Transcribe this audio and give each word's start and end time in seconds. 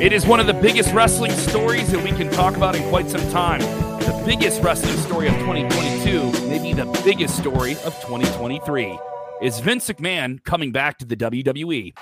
It 0.00 0.12
is 0.12 0.24
one 0.24 0.38
of 0.38 0.46
the 0.46 0.54
biggest 0.54 0.94
wrestling 0.94 1.32
stories 1.32 1.90
that 1.90 2.04
we 2.04 2.12
can 2.12 2.30
talk 2.30 2.56
about 2.56 2.76
in 2.76 2.88
quite 2.88 3.10
some 3.10 3.20
time. 3.32 3.58
The 3.98 4.22
biggest 4.24 4.62
wrestling 4.62 4.96
story 4.98 5.26
of 5.26 5.34
2022, 5.38 6.46
maybe 6.46 6.72
the 6.72 6.86
biggest 7.04 7.36
story 7.36 7.72
of 7.84 7.92
2023, 8.02 8.96
is 9.42 9.58
Vince 9.58 9.88
McMahon 9.88 10.40
coming 10.44 10.70
back 10.70 10.98
to 10.98 11.04
the 11.04 11.16
WWE. 11.16 11.94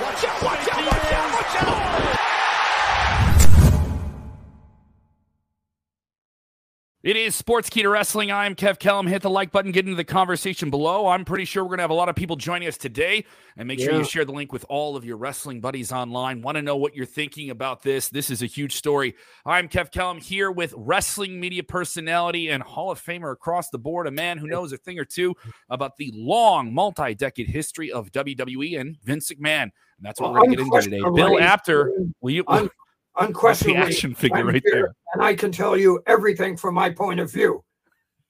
Watch 0.00 0.24
out, 0.24 0.42
watch 0.42 0.68
out, 0.68 0.69
It 7.02 7.16
is 7.16 7.40
Sportskeeda 7.40 7.90
Wrestling. 7.90 8.30
I'm 8.30 8.54
Kev 8.54 8.78
Kellum. 8.78 9.06
Hit 9.06 9.22
the 9.22 9.30
like 9.30 9.50
button, 9.50 9.72
get 9.72 9.86
into 9.86 9.96
the 9.96 10.04
conversation 10.04 10.68
below. 10.68 11.06
I'm 11.06 11.24
pretty 11.24 11.46
sure 11.46 11.64
we're 11.64 11.68
going 11.68 11.78
to 11.78 11.84
have 11.84 11.90
a 11.90 11.94
lot 11.94 12.10
of 12.10 12.14
people 12.14 12.36
joining 12.36 12.68
us 12.68 12.76
today. 12.76 13.24
And 13.56 13.66
make 13.66 13.80
sure 13.80 13.94
you 13.94 14.04
share 14.04 14.26
the 14.26 14.32
link 14.32 14.52
with 14.52 14.66
all 14.68 14.96
of 14.96 15.04
your 15.06 15.16
wrestling 15.16 15.62
buddies 15.62 15.92
online. 15.92 16.42
Want 16.42 16.56
to 16.56 16.62
know 16.62 16.76
what 16.76 16.94
you're 16.94 17.06
thinking 17.06 17.48
about 17.48 17.82
this? 17.82 18.10
This 18.10 18.28
is 18.28 18.42
a 18.42 18.46
huge 18.46 18.76
story. 18.76 19.14
I'm 19.46 19.66
Kev 19.66 19.90
Kellum 19.90 20.20
here 20.20 20.52
with 20.52 20.74
wrestling 20.76 21.40
media 21.40 21.62
personality 21.62 22.50
and 22.50 22.62
Hall 22.62 22.90
of 22.90 23.02
Famer 23.02 23.32
across 23.32 23.70
the 23.70 23.78
board, 23.78 24.06
a 24.06 24.10
man 24.10 24.36
who 24.36 24.46
knows 24.46 24.70
a 24.74 24.76
thing 24.76 24.98
or 24.98 25.06
two 25.06 25.34
about 25.70 25.96
the 25.96 26.12
long, 26.14 26.74
multi 26.74 27.14
decade 27.14 27.48
history 27.48 27.90
of 27.90 28.12
WWE 28.12 28.78
and 28.78 29.00
Vince 29.02 29.32
McMahon. 29.32 29.62
And 29.62 29.72
that's 30.02 30.20
what 30.20 30.34
we're 30.34 30.40
going 30.40 30.50
to 30.50 30.56
get 30.56 30.66
into 30.66 30.82
today. 30.82 31.00
Bill 31.14 31.40
Apter, 31.40 31.92
will 32.20 32.30
you? 32.30 32.44
Un- 33.16 33.26
That's 33.32 33.60
the 33.62 33.70
unquestionably, 33.72 33.82
action 33.82 34.14
figure 34.14 34.44
right 34.44 34.62
here, 34.64 34.72
there. 34.72 34.94
and 35.14 35.22
I 35.22 35.34
can 35.34 35.50
tell 35.52 35.76
you 35.76 36.00
everything 36.06 36.56
from 36.56 36.74
my 36.74 36.90
point 36.90 37.20
of 37.20 37.30
view. 37.30 37.64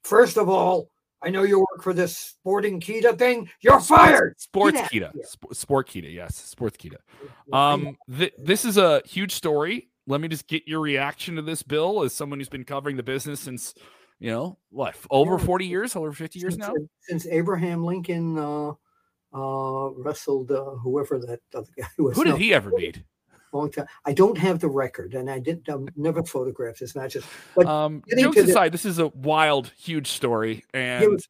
First 0.04 0.38
of 0.38 0.48
all, 0.48 0.88
I 1.22 1.28
know 1.28 1.42
you 1.42 1.58
work 1.60 1.82
for 1.82 1.92
this 1.92 2.16
sporting 2.16 2.80
Kita 2.80 3.16
thing. 3.18 3.50
You're 3.60 3.78
fired. 3.80 4.40
Sports 4.40 4.80
Get 4.90 5.02
out 5.02 5.14
Kita. 5.14 5.26
Sp- 5.28 5.52
Sport 5.52 5.88
Kita. 5.88 6.12
Yes. 6.12 6.34
Sports 6.36 6.78
Kita. 6.78 6.96
Um, 7.52 7.98
th- 8.16 8.32
this 8.38 8.64
is 8.64 8.78
a 8.78 9.02
huge 9.04 9.32
story. 9.32 9.90
Let 10.06 10.22
me 10.22 10.28
just 10.28 10.48
get 10.48 10.66
your 10.66 10.80
reaction 10.80 11.36
to 11.36 11.42
this, 11.42 11.62
Bill, 11.62 12.02
as 12.02 12.14
someone 12.14 12.40
who's 12.40 12.48
been 12.48 12.64
covering 12.64 12.96
the 12.96 13.02
business 13.02 13.38
since, 13.38 13.74
you 14.18 14.30
know, 14.30 14.56
what, 14.70 14.96
over 15.10 15.32
Yeah. 15.32 15.44
40 15.44 15.66
years, 15.66 15.94
over 15.94 16.10
50 16.12 16.38
years 16.38 16.54
since, 16.54 16.66
now? 16.66 16.74
since 17.02 17.26
Abraham 17.26 17.84
Lincoln 17.84 18.38
uh, 18.38 18.70
uh, 19.34 19.90
wrestled 19.98 20.50
uh, 20.50 20.64
whoever 20.82 21.18
that 21.18 21.40
other 21.54 21.70
guy 21.78 21.86
was. 21.98 22.16
Who 22.16 22.24
did 22.24 22.30
No, 22.30 22.36
he 22.36 22.54
ever 22.54 22.70
beat? 22.74 23.02
Long 23.56 23.70
time. 23.70 23.86
I 24.04 24.12
don't 24.12 24.38
have 24.38 24.60
the 24.60 24.68
record, 24.68 25.14
and 25.14 25.30
I 25.30 25.38
didn't 25.38 25.68
um, 25.68 25.88
never 25.96 26.22
photographed 26.22 26.80
this 26.80 26.94
matches. 26.94 27.24
But 27.56 27.66
Um, 27.66 28.02
jokes 28.18 28.36
to 28.36 28.42
the- 28.44 28.50
aside, 28.50 28.72
this 28.72 28.84
is 28.84 28.98
a 28.98 29.08
wild, 29.08 29.72
huge 29.76 30.08
story. 30.08 30.64
And 30.74 31.08
was- 31.12 31.28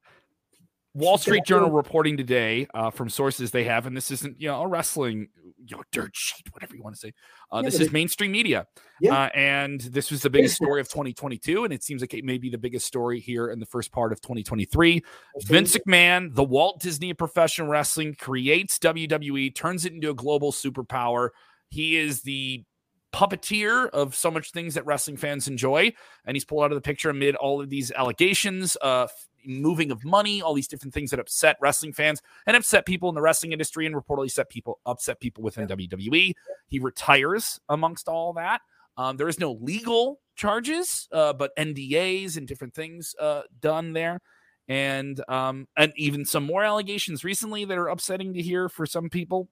Wall 0.92 1.18
Street 1.18 1.44
Journal 1.44 1.70
was- 1.70 1.84
reporting 1.84 2.16
today 2.16 2.66
uh, 2.74 2.90
from 2.90 3.08
sources 3.08 3.50
they 3.52 3.64
have, 3.64 3.86
and 3.86 3.96
this 3.96 4.10
isn't, 4.10 4.40
you 4.40 4.48
know, 4.48 4.62
a 4.62 4.66
wrestling, 4.66 5.28
you 5.64 5.76
know, 5.76 5.82
dirt 5.92 6.10
sheet, 6.16 6.52
whatever 6.52 6.74
you 6.74 6.82
want 6.82 6.96
to 6.96 7.00
say. 7.00 7.12
Uh, 7.52 7.58
Yeah, 7.58 7.62
this 7.62 7.74
is 7.76 7.86
it- 7.86 7.92
mainstream 7.92 8.32
media. 8.32 8.66
Yeah. 9.00 9.14
Uh, 9.14 9.28
and 9.34 9.80
this 9.80 10.10
was 10.10 10.20
the 10.22 10.28
biggest 10.30 10.56
story 10.56 10.80
of 10.80 10.88
2022, 10.88 11.62
and 11.64 11.72
it 11.72 11.84
seems 11.84 12.00
like 12.02 12.12
it 12.12 12.24
may 12.24 12.38
be 12.38 12.50
the 12.50 12.58
biggest 12.58 12.86
story 12.86 13.20
here 13.20 13.50
in 13.50 13.60
the 13.60 13.66
first 13.66 13.92
part 13.92 14.12
of 14.12 14.20
2023. 14.20 15.02
Vince 15.46 15.76
McMahon, 15.76 16.34
the 16.34 16.42
Walt 16.44 16.80
Disney 16.80 17.10
of 17.10 17.16
professional 17.18 17.68
wrestling, 17.68 18.14
creates 18.16 18.78
WWE, 18.80 19.54
turns 19.54 19.84
it 19.86 19.92
into 19.92 20.10
a 20.10 20.14
global 20.14 20.50
superpower. 20.50 21.30
He 21.70 21.96
is 21.96 22.22
the 22.22 22.64
puppeteer 23.12 23.88
of 23.90 24.14
so 24.14 24.30
much 24.30 24.52
things 24.52 24.74
that 24.74 24.86
wrestling 24.86 25.16
fans 25.16 25.48
enjoy, 25.48 25.92
and 26.24 26.36
he's 26.36 26.44
pulled 26.44 26.64
out 26.64 26.72
of 26.72 26.76
the 26.76 26.82
picture 26.82 27.10
amid 27.10 27.34
all 27.36 27.60
of 27.60 27.70
these 27.70 27.90
allegations, 27.92 28.76
uh, 28.82 29.08
moving 29.46 29.90
of 29.90 30.04
money, 30.04 30.42
all 30.42 30.54
these 30.54 30.68
different 30.68 30.92
things 30.92 31.10
that 31.10 31.18
upset 31.18 31.56
wrestling 31.60 31.92
fans 31.92 32.20
and 32.46 32.56
upset 32.56 32.84
people 32.84 33.08
in 33.08 33.14
the 33.14 33.22
wrestling 33.22 33.52
industry, 33.52 33.86
and 33.86 33.94
reportedly 33.94 34.30
set 34.30 34.48
people 34.48 34.78
upset 34.86 35.20
people 35.20 35.42
within 35.42 35.66
WWE. 35.66 36.34
He 36.68 36.78
retires 36.78 37.60
amongst 37.68 38.08
all 38.08 38.32
that. 38.34 38.60
Um, 38.96 39.16
there 39.16 39.28
is 39.28 39.38
no 39.38 39.52
legal 39.52 40.20
charges, 40.36 41.08
uh, 41.12 41.32
but 41.32 41.56
NDAs 41.56 42.36
and 42.36 42.46
different 42.46 42.74
things 42.74 43.14
uh, 43.18 43.42
done 43.60 43.92
there 43.92 44.20
and 44.68 45.20
um 45.28 45.66
and 45.76 45.92
even 45.96 46.24
some 46.24 46.44
more 46.44 46.62
allegations 46.62 47.24
recently 47.24 47.64
that 47.64 47.76
are 47.76 47.88
upsetting 47.88 48.32
to 48.32 48.40
hear 48.40 48.68
for 48.68 48.86
some 48.86 49.10
people 49.10 49.48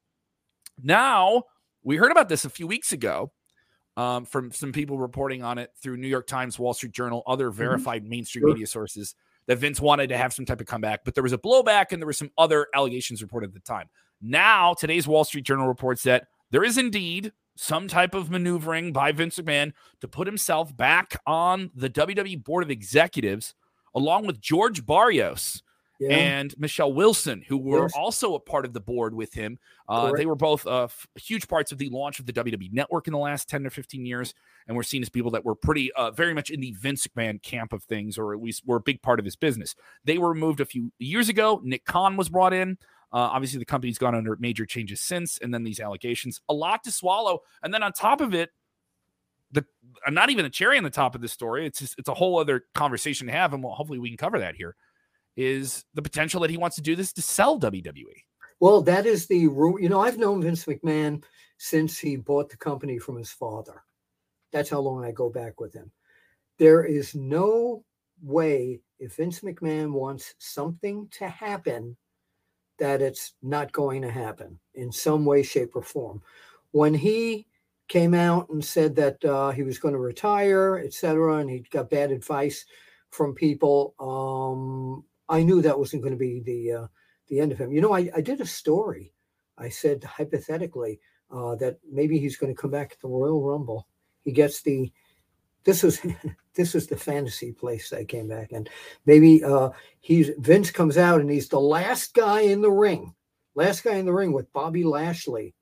now 0.80 1.42
we 1.84 1.96
heard 1.96 2.10
about 2.12 2.28
this 2.28 2.44
a 2.44 2.50
few 2.50 2.66
weeks 2.66 2.92
ago 2.92 3.30
um, 3.96 4.24
from 4.24 4.52
some 4.52 4.72
people 4.72 4.98
reporting 4.98 5.42
on 5.42 5.58
it 5.58 5.70
through 5.82 5.96
new 5.96 6.08
york 6.08 6.26
times 6.26 6.58
wall 6.58 6.74
street 6.74 6.92
journal 6.92 7.22
other 7.26 7.50
verified 7.50 8.04
mainstream 8.04 8.42
Sure. 8.42 8.48
media 8.50 8.66
sources 8.66 9.14
that 9.46 9.58
vince 9.58 9.80
wanted 9.80 10.08
to 10.08 10.16
have 10.16 10.32
some 10.32 10.44
type 10.44 10.60
of 10.60 10.66
comeback 10.66 11.00
but 11.04 11.14
there 11.14 11.22
was 11.22 11.32
a 11.32 11.38
blowback 11.38 11.86
and 11.92 12.00
there 12.00 12.06
were 12.06 12.12
some 12.12 12.30
other 12.38 12.66
allegations 12.74 13.22
reported 13.22 13.48
at 13.48 13.54
the 13.54 13.60
time 13.60 13.86
now 14.20 14.74
today's 14.74 15.06
wall 15.08 15.24
street 15.24 15.44
journal 15.44 15.66
reports 15.66 16.02
that 16.02 16.26
there 16.50 16.64
is 16.64 16.78
indeed 16.78 17.32
some 17.56 17.88
type 17.88 18.14
of 18.14 18.30
maneuvering 18.30 18.92
by 18.92 19.10
vince 19.10 19.38
mcmahon 19.38 19.72
to 20.00 20.06
put 20.08 20.26
himself 20.26 20.76
back 20.76 21.20
on 21.26 21.70
the 21.74 21.90
wwe 21.90 22.42
board 22.44 22.62
of 22.62 22.70
executives 22.70 23.54
along 23.94 24.26
with 24.26 24.40
George 24.40 24.84
Barrios 24.86 25.62
yeah. 25.98 26.10
and 26.10 26.54
Michelle 26.58 26.92
Wilson, 26.92 27.42
who 27.46 27.58
were 27.58 27.88
also 27.96 28.34
a 28.34 28.40
part 28.40 28.64
of 28.64 28.72
the 28.72 28.80
board 28.80 29.14
with 29.14 29.34
him. 29.34 29.58
Uh, 29.88 30.12
they 30.12 30.26
were 30.26 30.36
both 30.36 30.66
uh, 30.66 30.84
f- 30.84 31.06
huge 31.16 31.48
parts 31.48 31.72
of 31.72 31.78
the 31.78 31.88
launch 31.88 32.20
of 32.20 32.26
the 32.26 32.32
WWE 32.32 32.72
network 32.72 33.06
in 33.06 33.12
the 33.12 33.18
last 33.18 33.48
10 33.48 33.66
or 33.66 33.70
15 33.70 34.06
years. 34.06 34.34
And 34.66 34.76
we're 34.76 34.82
seen 34.82 35.02
as 35.02 35.08
people 35.08 35.30
that 35.32 35.44
were 35.44 35.54
pretty, 35.54 35.92
uh, 35.92 36.10
very 36.10 36.34
much 36.34 36.50
in 36.50 36.60
the 36.60 36.72
Vince 36.72 37.06
McMahon 37.06 37.42
camp 37.42 37.72
of 37.72 37.82
things, 37.84 38.18
or 38.18 38.34
at 38.34 38.42
least 38.42 38.66
were 38.66 38.76
a 38.76 38.80
big 38.80 39.02
part 39.02 39.18
of 39.18 39.24
his 39.24 39.36
business. 39.36 39.74
They 40.04 40.18
were 40.18 40.28
removed 40.28 40.60
a 40.60 40.66
few 40.66 40.92
years 40.98 41.28
ago. 41.28 41.60
Nick 41.64 41.84
Khan 41.84 42.16
was 42.16 42.28
brought 42.28 42.52
in. 42.52 42.78
Uh, 43.10 43.16
obviously, 43.32 43.58
the 43.58 43.64
company's 43.64 43.98
gone 43.98 44.14
under 44.14 44.36
major 44.36 44.66
changes 44.66 45.00
since, 45.00 45.38
and 45.38 45.52
then 45.52 45.64
these 45.64 45.80
allegations, 45.80 46.42
a 46.48 46.54
lot 46.54 46.84
to 46.84 46.90
swallow. 46.90 47.40
And 47.62 47.72
then 47.72 47.82
on 47.82 47.92
top 47.92 48.20
of 48.20 48.34
it, 48.34 48.50
the 49.50 49.64
uh, 50.06 50.10
not 50.10 50.28
even 50.28 50.44
a 50.44 50.50
cherry 50.50 50.76
on 50.76 50.84
the 50.84 50.90
top 50.90 51.14
of 51.14 51.22
this 51.22 51.32
story. 51.32 51.66
It's 51.66 51.78
just, 51.78 51.98
it's 51.98 52.08
a 52.08 52.14
whole 52.14 52.38
other 52.38 52.66
conversation 52.74 53.26
to 53.26 53.32
have, 53.32 53.54
and 53.54 53.62
we'll, 53.62 53.72
hopefully 53.72 53.98
we 53.98 54.10
can 54.10 54.18
cover 54.18 54.38
that 54.40 54.56
here. 54.56 54.76
Is 55.38 55.84
the 55.94 56.02
potential 56.02 56.40
that 56.40 56.50
he 56.50 56.56
wants 56.56 56.74
to 56.76 56.82
do 56.82 56.96
this 56.96 57.12
to 57.12 57.22
sell? 57.22 57.60
WWE? 57.60 58.24
Well, 58.58 58.82
that 58.82 59.06
is 59.06 59.28
the 59.28 59.46
ru- 59.46 59.80
you 59.80 59.88
know 59.88 60.00
I've 60.00 60.18
known 60.18 60.42
Vince 60.42 60.64
McMahon 60.64 61.22
since 61.58 61.96
he 61.96 62.16
bought 62.16 62.50
the 62.50 62.56
company 62.56 62.98
from 62.98 63.16
his 63.16 63.30
father. 63.30 63.84
That's 64.52 64.68
how 64.68 64.80
long 64.80 65.04
I 65.04 65.12
go 65.12 65.30
back 65.30 65.60
with 65.60 65.72
him. 65.72 65.92
There 66.58 66.84
is 66.84 67.14
no 67.14 67.84
way 68.20 68.80
if 68.98 69.14
Vince 69.14 69.38
McMahon 69.38 69.92
wants 69.92 70.34
something 70.38 71.06
to 71.12 71.28
happen 71.28 71.96
that 72.80 73.00
it's 73.00 73.34
not 73.40 73.70
going 73.70 74.02
to 74.02 74.10
happen 74.10 74.58
in 74.74 74.90
some 74.90 75.24
way, 75.24 75.44
shape, 75.44 75.76
or 75.76 75.82
form. 75.82 76.20
When 76.72 76.94
he 76.94 77.46
came 77.86 78.12
out 78.12 78.48
and 78.48 78.64
said 78.64 78.96
that 78.96 79.24
uh, 79.24 79.50
he 79.50 79.62
was 79.62 79.78
going 79.78 79.94
to 79.94 80.00
retire, 80.00 80.82
et 80.84 80.92
cetera, 80.92 81.36
and 81.36 81.48
he 81.48 81.60
got 81.70 81.90
bad 81.90 82.10
advice 82.10 82.64
from 83.10 83.36
people, 83.36 83.94
um, 84.00 85.04
I 85.28 85.42
knew 85.42 85.62
that 85.62 85.78
wasn't 85.78 86.02
going 86.02 86.14
to 86.14 86.18
be 86.18 86.40
the 86.40 86.72
uh, 86.72 86.86
the 87.28 87.40
end 87.40 87.52
of 87.52 87.58
him. 87.58 87.72
You 87.72 87.80
know, 87.80 87.94
I, 87.94 88.10
I 88.16 88.20
did 88.20 88.40
a 88.40 88.46
story. 88.46 89.12
I 89.56 89.68
said 89.68 90.04
hypothetically 90.04 91.00
uh, 91.30 91.56
that 91.56 91.78
maybe 91.90 92.18
he's 92.18 92.36
going 92.36 92.54
to 92.54 92.60
come 92.60 92.70
back 92.70 92.92
at 92.92 93.00
the 93.00 93.08
Royal 93.08 93.42
Rumble. 93.42 93.88
He 94.24 94.32
gets 94.32 94.62
the 94.62 94.92
this 95.64 95.82
was 95.82 96.00
this 96.54 96.74
was 96.74 96.86
the 96.86 96.96
fantasy 96.96 97.52
place 97.52 97.92
I 97.92 98.04
came 98.04 98.28
back 98.28 98.52
and 98.52 98.68
maybe 99.06 99.44
uh, 99.44 99.70
he's 100.00 100.30
Vince 100.38 100.70
comes 100.70 100.96
out 100.96 101.20
and 101.20 101.30
he's 101.30 101.48
the 101.48 101.60
last 101.60 102.14
guy 102.14 102.40
in 102.40 102.62
the 102.62 102.70
ring, 102.70 103.14
last 103.54 103.84
guy 103.84 103.96
in 103.96 104.06
the 104.06 104.12
ring 104.12 104.32
with 104.32 104.52
Bobby 104.52 104.84
Lashley, 104.84 105.54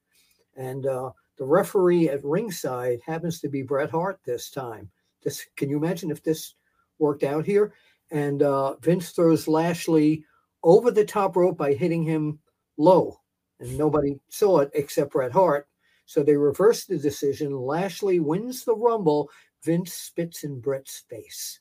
and 0.56 0.86
uh, 0.86 1.10
the 1.38 1.44
referee 1.44 2.08
at 2.08 2.24
ringside 2.24 3.00
happens 3.04 3.40
to 3.40 3.48
be 3.48 3.62
Bret 3.62 3.90
Hart 3.90 4.20
this 4.24 4.50
time. 4.50 4.90
This 5.22 5.44
can 5.56 5.68
you 5.68 5.76
imagine 5.76 6.10
if 6.10 6.22
this 6.22 6.54
worked 6.98 7.24
out 7.24 7.44
here? 7.44 7.74
And 8.10 8.42
uh, 8.42 8.76
Vince 8.76 9.10
throws 9.10 9.48
Lashley 9.48 10.24
over 10.62 10.90
the 10.90 11.04
top 11.04 11.36
rope 11.36 11.56
by 11.58 11.72
hitting 11.74 12.02
him 12.02 12.38
low, 12.76 13.20
and 13.60 13.76
nobody 13.76 14.18
saw 14.28 14.60
it 14.60 14.70
except 14.74 15.12
Bret 15.12 15.32
Hart. 15.32 15.68
So 16.06 16.22
they 16.22 16.36
reverse 16.36 16.84
the 16.84 16.98
decision. 16.98 17.52
Lashley 17.52 18.20
wins 18.20 18.64
the 18.64 18.76
Rumble. 18.76 19.28
Vince 19.64 19.92
spits 19.92 20.44
in 20.44 20.60
Bret's 20.60 21.02
face, 21.10 21.58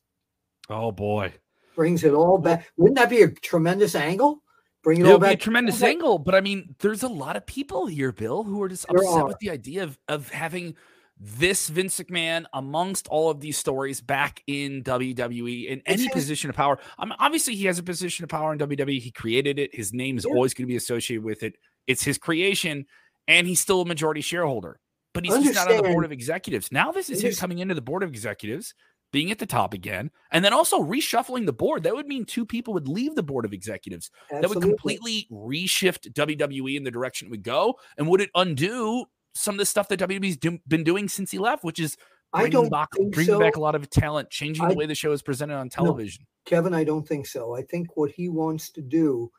Oh 0.69 0.91
boy, 0.91 1.33
brings 1.75 2.03
it 2.03 2.13
all 2.13 2.37
back. 2.37 2.71
Wouldn't 2.77 2.97
that 2.99 3.09
be 3.09 3.23
a 3.23 3.31
tremendous 3.31 3.95
angle? 3.95 4.43
Bring 4.83 4.99
it 5.01 5.07
it 5.07 5.11
all 5.11 5.17
be 5.19 5.31
a 5.31 5.31
back. 5.31 5.39
tremendous 5.39 5.81
angle. 5.81 6.19
But 6.19 6.35
I 6.35 6.41
mean, 6.41 6.75
there's 6.79 7.01
a 7.01 7.07
lot 7.07 7.35
of 7.35 7.45
people 7.47 7.87
here, 7.87 8.11
Bill, 8.11 8.43
who 8.43 8.61
are 8.61 8.69
just 8.69 8.85
There 8.87 9.01
upset 9.01 9.23
are. 9.23 9.27
with 9.27 9.39
the 9.39 9.49
idea 9.49 9.83
of 9.83 9.97
of 10.07 10.29
having 10.29 10.75
this 11.17 11.69
Vince 11.69 11.99
McMahon 11.99 12.45
amongst 12.53 13.07
all 13.07 13.29
of 13.29 13.39
these 13.39 13.57
stories 13.57 14.01
back 14.01 14.43
in 14.47 14.83
WWE 14.83 15.67
in 15.67 15.81
any 15.85 16.09
position 16.09 16.49
of 16.49 16.55
power. 16.55 16.77
I 16.97 17.05
mean, 17.05 17.15
obviously, 17.19 17.55
he 17.55 17.65
has 17.65 17.79
a 17.79 17.83
position 17.83 18.23
of 18.23 18.29
power 18.29 18.51
in 18.51 18.59
WWE. 18.59 18.99
He 18.99 19.11
created 19.11 19.57
it. 19.57 19.73
His 19.73 19.93
name 19.93 20.17
is 20.17 20.25
Yeah. 20.25 20.33
always 20.35 20.53
going 20.53 20.65
to 20.65 20.71
be 20.71 20.75
associated 20.75 21.23
with 21.23 21.43
it. 21.43 21.55
It's 21.87 22.03
his 22.03 22.17
creation, 22.17 22.85
and 23.27 23.47
he's 23.47 23.59
still 23.61 23.81
a 23.81 23.85
majority 23.85 24.21
shareholder. 24.21 24.79
But 25.13 25.23
he's 25.25 25.35
just 25.41 25.55
not 25.55 25.71
on 25.71 25.77
the 25.77 25.83
board 25.83 26.03
of 26.03 26.11
executives. 26.11 26.69
Now, 26.73 26.91
this 26.91 27.09
is 27.09 27.23
him 27.23 27.33
coming 27.35 27.59
into 27.59 27.73
the 27.73 27.81
board 27.81 28.03
of 28.03 28.09
executives, 28.09 28.73
being 29.13 29.31
at 29.31 29.39
the 29.39 29.45
top 29.45 29.73
again, 29.73 30.11
and 30.31 30.43
then 30.43 30.51
also 30.51 30.81
reshuffling 30.83 31.45
the 31.45 31.53
board. 31.53 31.83
That 31.83 31.95
would 31.95 32.07
mean 32.07 32.25
two 32.25 32.45
people 32.45 32.73
would 32.73 32.89
leave 32.89 33.15
the 33.15 33.23
board 33.23 33.45
of 33.45 33.53
executives 33.53 34.11
that 34.29 34.49
would 34.49 34.61
completely 34.61 35.25
reshift 35.31 36.11
WWE 36.11 36.75
in 36.75 36.83
the 36.83 36.91
direction 36.91 37.27
it 37.27 37.31
would 37.31 37.43
go. 37.43 37.75
And 37.97 38.09
would 38.09 38.19
it 38.19 38.29
undo 38.35 39.05
some 39.35 39.55
of 39.55 39.59
the 39.59 39.65
stuff 39.65 39.87
that 39.89 39.99
WWE's 39.99 40.37
do, 40.37 40.59
been 40.67 40.83
doing 40.83 41.07
since 41.07 41.29
he 41.31 41.37
left, 41.37 41.63
which 41.63 41.79
is 41.79 41.97
I 42.33 42.41
bringing, 42.41 42.51
don't 42.63 42.69
back, 42.69 42.89
bringing 42.91 43.25
so. 43.25 43.39
back 43.39 43.55
a 43.57 43.59
lot 43.59 43.75
of 43.75 43.89
talent, 43.89 44.29
changing 44.29 44.65
I- 44.65 44.69
the 44.69 44.75
way 44.75 44.85
the 44.85 44.95
show 44.95 45.11
is 45.11 45.21
presented 45.21 45.55
on 45.55 45.69
television. 45.69 46.25
Kevin, 46.45 46.73
I 46.73 46.83
don't 46.83 47.07
think 47.07 47.27
so. 47.27 47.55
I 47.55 47.63
think 47.63 47.97
what 47.97 48.11
he 48.11 48.29
wants 48.29 48.69
to 48.71 48.81
do 48.81 49.31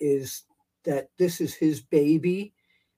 is 0.00 0.44
that 0.84 1.08
this 1.18 1.40
is 1.40 1.54
his 1.54 1.80
baby. 1.80 2.54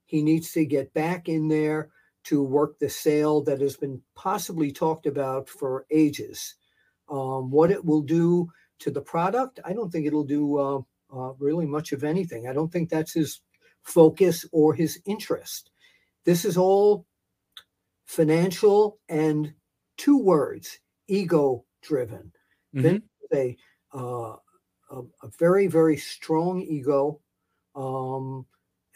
He 0.06 0.22
needs 0.22 0.52
to 0.52 0.64
get 0.64 0.92
back 0.94 1.28
in 1.28 1.48
there 1.48 1.90
to 2.24 2.42
work 2.42 2.78
the 2.78 2.88
sale 2.88 3.42
that 3.42 3.60
has 3.60 3.76
been 3.76 4.00
possibly 4.14 4.70
talked 4.70 5.06
about 5.06 5.48
for 5.48 5.86
ages. 5.90 6.54
Um, 7.08 7.50
what 7.50 7.70
it 7.70 7.84
will 7.84 8.00
do 8.02 8.50
to 8.80 8.90
the 8.90 9.00
product, 9.00 9.60
I 9.64 9.72
don't 9.72 9.90
think 9.90 10.06
it'll 10.06 10.24
do 10.24 10.58
uh, 10.58 10.78
uh, 11.14 11.32
really 11.38 11.66
much 11.66 11.92
of 11.92 12.04
anything. 12.04 12.48
I 12.48 12.52
don't 12.52 12.72
think 12.72 12.88
that's 12.88 13.12
his 13.12 13.40
focus 13.82 14.46
or 14.52 14.74
his 14.74 15.00
interest. 15.06 15.70
This 16.24 16.44
is 16.44 16.56
all 16.56 17.06
financial 18.06 18.98
and 19.08 19.52
two 19.96 20.18
words 20.18 20.78
ego 21.08 21.64
driven. 21.82 22.32
Mhm. 22.74 22.96
Is 22.96 23.30
a, 23.32 23.56
uh, 23.92 24.36
a 24.90 25.02
a 25.22 25.28
very 25.38 25.66
very 25.66 25.96
strong 25.96 26.60
ego, 26.60 27.20
um, 27.74 28.46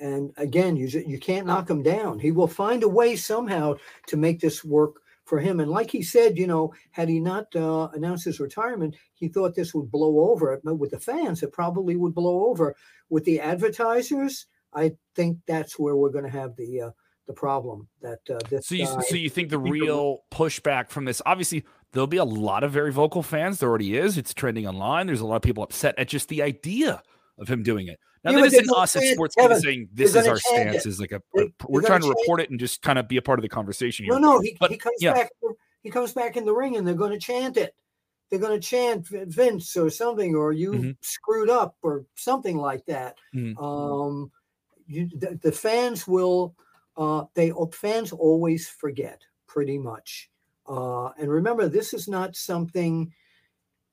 and 0.00 0.32
again, 0.36 0.76
you 0.76 0.86
you 1.06 1.18
can't 1.18 1.46
knock 1.46 1.68
him 1.70 1.82
down. 1.82 2.18
He 2.18 2.32
will 2.32 2.48
find 2.48 2.82
a 2.82 2.88
way 2.88 3.16
somehow 3.16 3.76
to 4.06 4.16
make 4.16 4.40
this 4.40 4.64
work 4.64 5.02
for 5.24 5.38
him. 5.38 5.60
And 5.60 5.70
like 5.70 5.90
he 5.90 6.02
said, 6.02 6.38
you 6.38 6.46
know, 6.46 6.72
had 6.90 7.08
he 7.08 7.20
not 7.20 7.54
uh, 7.54 7.88
announced 7.92 8.24
his 8.24 8.40
retirement, 8.40 8.96
he 9.14 9.28
thought 9.28 9.54
this 9.54 9.74
would 9.74 9.90
blow 9.90 10.30
over. 10.30 10.58
But 10.64 10.76
with 10.76 10.90
the 10.92 10.98
fans, 11.00 11.42
it 11.42 11.52
probably 11.52 11.96
would 11.96 12.14
blow 12.14 12.46
over. 12.46 12.74
With 13.10 13.24
the 13.24 13.40
advertisers, 13.40 14.46
I 14.72 14.96
think 15.14 15.38
that's 15.46 15.78
where 15.78 15.96
we're 15.96 16.10
going 16.10 16.24
to 16.24 16.30
have 16.30 16.56
the 16.56 16.80
uh, 16.82 16.90
the 17.28 17.32
problem. 17.34 17.86
That 18.02 18.18
uh, 18.28 18.38
this 18.50 18.66
So 18.66 18.74
you, 18.74 18.86
guy- 18.86 19.00
so 19.02 19.14
you 19.14 19.30
think 19.30 19.50
the 19.50 19.58
real 19.58 20.24
pushback 20.32 20.90
from 20.90 21.04
this? 21.04 21.22
Obviously, 21.24 21.64
there'll 21.92 22.08
be 22.08 22.16
a 22.16 22.24
lot 22.24 22.64
of 22.64 22.72
very 22.72 22.90
vocal 22.92 23.22
fans. 23.22 23.60
There 23.60 23.68
already 23.68 23.96
is. 23.96 24.18
It's 24.18 24.34
trending 24.34 24.66
online. 24.66 25.06
There's 25.06 25.20
a 25.20 25.26
lot 25.26 25.36
of 25.36 25.42
people 25.42 25.62
upset 25.62 25.94
at 25.98 26.08
just 26.08 26.28
the 26.28 26.42
idea 26.42 27.00
of 27.38 27.46
him 27.48 27.62
doing 27.62 27.86
it. 27.86 28.00
Now, 28.24 28.32
Yeah, 28.32 28.38
that 28.40 28.46
isn't 28.46 28.70
us 28.76 28.96
at 28.96 29.04
Sports 29.04 29.36
Kevin, 29.36 29.60
saying 29.60 29.88
this 29.92 30.16
is 30.16 30.26
our 30.26 30.38
stance. 30.38 30.84
it. 30.84 30.88
Is 30.88 30.98
like 31.00 31.12
a, 31.12 31.22
a- 31.36 31.46
we're 31.68 31.82
trying 31.82 32.00
to 32.00 32.08
report 32.08 32.40
it 32.40 32.50
and 32.50 32.58
just 32.58 32.82
kind 32.82 32.98
of 32.98 33.06
be 33.06 33.16
a 33.18 33.22
part 33.22 33.38
of 33.38 33.42
the 33.44 33.48
conversation 33.48 34.04
here. 34.06 34.14
No, 34.14 34.18
no, 34.18 34.40
he, 34.40 34.56
But, 34.58 34.72
he 34.72 34.76
comes 34.76 34.96
yeah. 35.00 35.12
back. 35.12 35.30
He 35.84 35.90
comes 35.90 36.12
back 36.12 36.36
in 36.36 36.44
the 36.44 36.52
ring, 36.52 36.76
and 36.76 36.84
they're 36.86 36.96
going 36.96 37.12
to 37.12 37.18
chant 37.20 37.56
it. 37.56 37.74
They're 38.30 38.40
going 38.40 38.60
to 38.60 38.66
chant 38.66 39.06
Vince 39.08 39.76
or 39.76 39.88
something, 39.88 40.34
or 40.34 40.52
you 40.52 40.72
Mhm. 40.72 40.96
screwed 41.00 41.48
up, 41.48 41.76
or 41.82 42.04
something 42.16 42.56
like 42.58 42.84
that. 42.86 43.16
Mhm. 43.34 43.56
Um, 43.62 44.30
you, 44.86 45.08
the, 45.14 45.38
the 45.40 45.52
fans 45.52 46.06
will. 46.08 46.54
Uh, 46.98 47.24
they 47.34 47.52
fans 47.72 48.10
always 48.10 48.68
forget, 48.68 49.22
pretty 49.46 49.78
much. 49.78 50.28
Uh, 50.68 51.10
and 51.18 51.30
remember, 51.30 51.68
this 51.68 51.94
is 51.94 52.08
not 52.08 52.34
something 52.34 53.12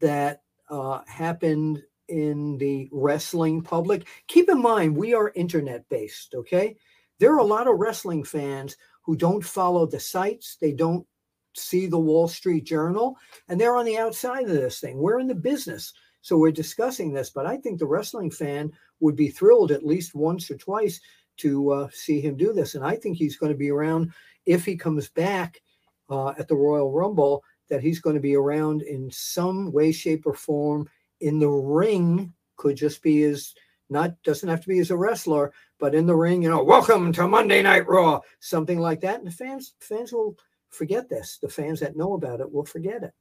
that 0.02 0.42
uh, 0.70 1.02
happened 1.08 1.84
in 2.08 2.58
the 2.58 2.90
wrestling 2.92 3.62
public. 3.62 4.08
Keep 4.28 4.50
in 4.50 4.62
mind, 4.62 4.98
we 4.98 5.14
are 5.14 5.32
internet 5.36 5.88
based. 5.88 6.34
Okay, 6.34 6.76
there 7.20 7.34
are 7.34 7.40
a 7.40 7.44
lot 7.44 7.68
of 7.68 7.78
wrestling 7.78 8.24
fans 8.24 8.76
who 9.04 9.16
don't 9.16 9.46
follow 9.46 9.86
the 9.86 10.00
sites. 10.00 10.58
They 10.60 10.72
don't 10.72 11.06
see 11.56 11.86
the 11.86 12.00
Wall 12.00 12.28
Street 12.28 12.66
Journal, 12.66 13.16
and 13.48 13.62
they're 13.62 13.78
on 13.78 13.86
the 13.86 14.00
outside 14.00 14.46
of 14.46 14.50
this 14.50 14.80
thing. 14.80 14.98
We're 14.98 15.20
in 15.20 15.28
the 15.28 15.36
business, 15.36 15.94
so 16.22 16.38
we're 16.38 16.52
discussing 16.52 17.14
this. 17.14 17.30
But 17.30 17.46
I 17.46 17.58
think 17.58 17.78
the 17.78 17.86
wrestling 17.86 18.32
fan 18.32 18.72
would 19.00 19.16
be 19.16 19.30
thrilled 19.30 19.72
at 19.72 19.86
least 19.86 20.16
once 20.16 20.50
or 20.50 20.58
twice 20.58 21.00
to 21.38 21.72
uh, 21.72 21.90
see 21.92 22.22
him 22.22 22.36
do 22.36 22.54
this, 22.54 22.76
and 22.76 22.84
I 22.84 22.96
think 22.96 23.18
he's 23.18 23.38
going 23.38 23.52
to 23.52 23.58
be 23.58 23.72
around 23.72 24.12
if 24.46 24.66
he 24.66 24.76
comes 24.76 25.10
back 25.10 25.62
uh, 26.10 26.30
at 26.38 26.48
the 26.48 26.56
Royal 26.56 26.92
Rumble. 26.92 27.44
That 27.68 27.82
he's 27.82 28.00
going 28.00 28.16
to 28.16 28.22
be 28.22 28.36
around 28.36 28.84
in 28.84 29.10
some 29.10 29.72
way, 29.72 29.92
shape, 29.92 30.28
or 30.28 30.36
form 30.36 30.88
in 31.22 31.40
the 31.40 31.50
ring. 31.50 32.32
Could 32.58 32.78
just 32.78 33.02
be 33.02 33.24
as 33.24 33.56
not 33.90 34.22
doesn't 34.24 34.50
have 34.50 34.62
to 34.62 34.68
be 34.68 34.80
as 34.80 34.92
a 34.92 34.98
wrestler, 34.98 35.52
but 35.80 35.96
in 35.96 36.06
the 36.06 36.16
ring, 36.16 36.42
you 36.42 36.50
know, 36.50 36.64
welcome 36.64 37.12
to 37.14 37.28
Monday 37.28 37.62
Night 37.62 37.88
Raw, 37.88 38.20
something 38.40 38.80
like 38.80 39.02
that. 39.02 39.18
And 39.20 39.28
the 39.28 39.32
fans 39.32 39.74
fans 39.80 40.14
will 40.14 40.38
forget 40.70 41.10
this. 41.10 41.38
The 41.42 41.50
fans 41.50 41.80
that 41.80 41.96
know 41.96 42.14
about 42.14 42.40
it 42.40 42.52
will 42.52 42.66
forget 42.66 43.04
it. 43.04 43.14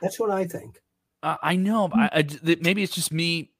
That's 0.00 0.18
what 0.18 0.30
I 0.30 0.44
think. 0.44 0.80
Uh, 1.22 1.36
I 1.42 1.56
know. 1.56 1.90
I, 1.92 2.10
I 2.12 2.56
maybe 2.60 2.82
it's 2.82 2.94
just 2.94 3.12
me 3.12 3.50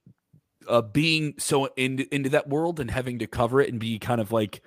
uh, 0.67 0.81
being 0.81 1.33
so 1.37 1.65
into 1.77 2.05
into 2.13 2.29
that 2.29 2.47
world 2.49 2.79
and 2.79 2.91
having 2.91 3.19
to 3.19 3.27
cover 3.27 3.61
it 3.61 3.69
and 3.69 3.79
be 3.79 3.99
kind 3.99 4.21
of 4.21 4.31
like 4.31 4.61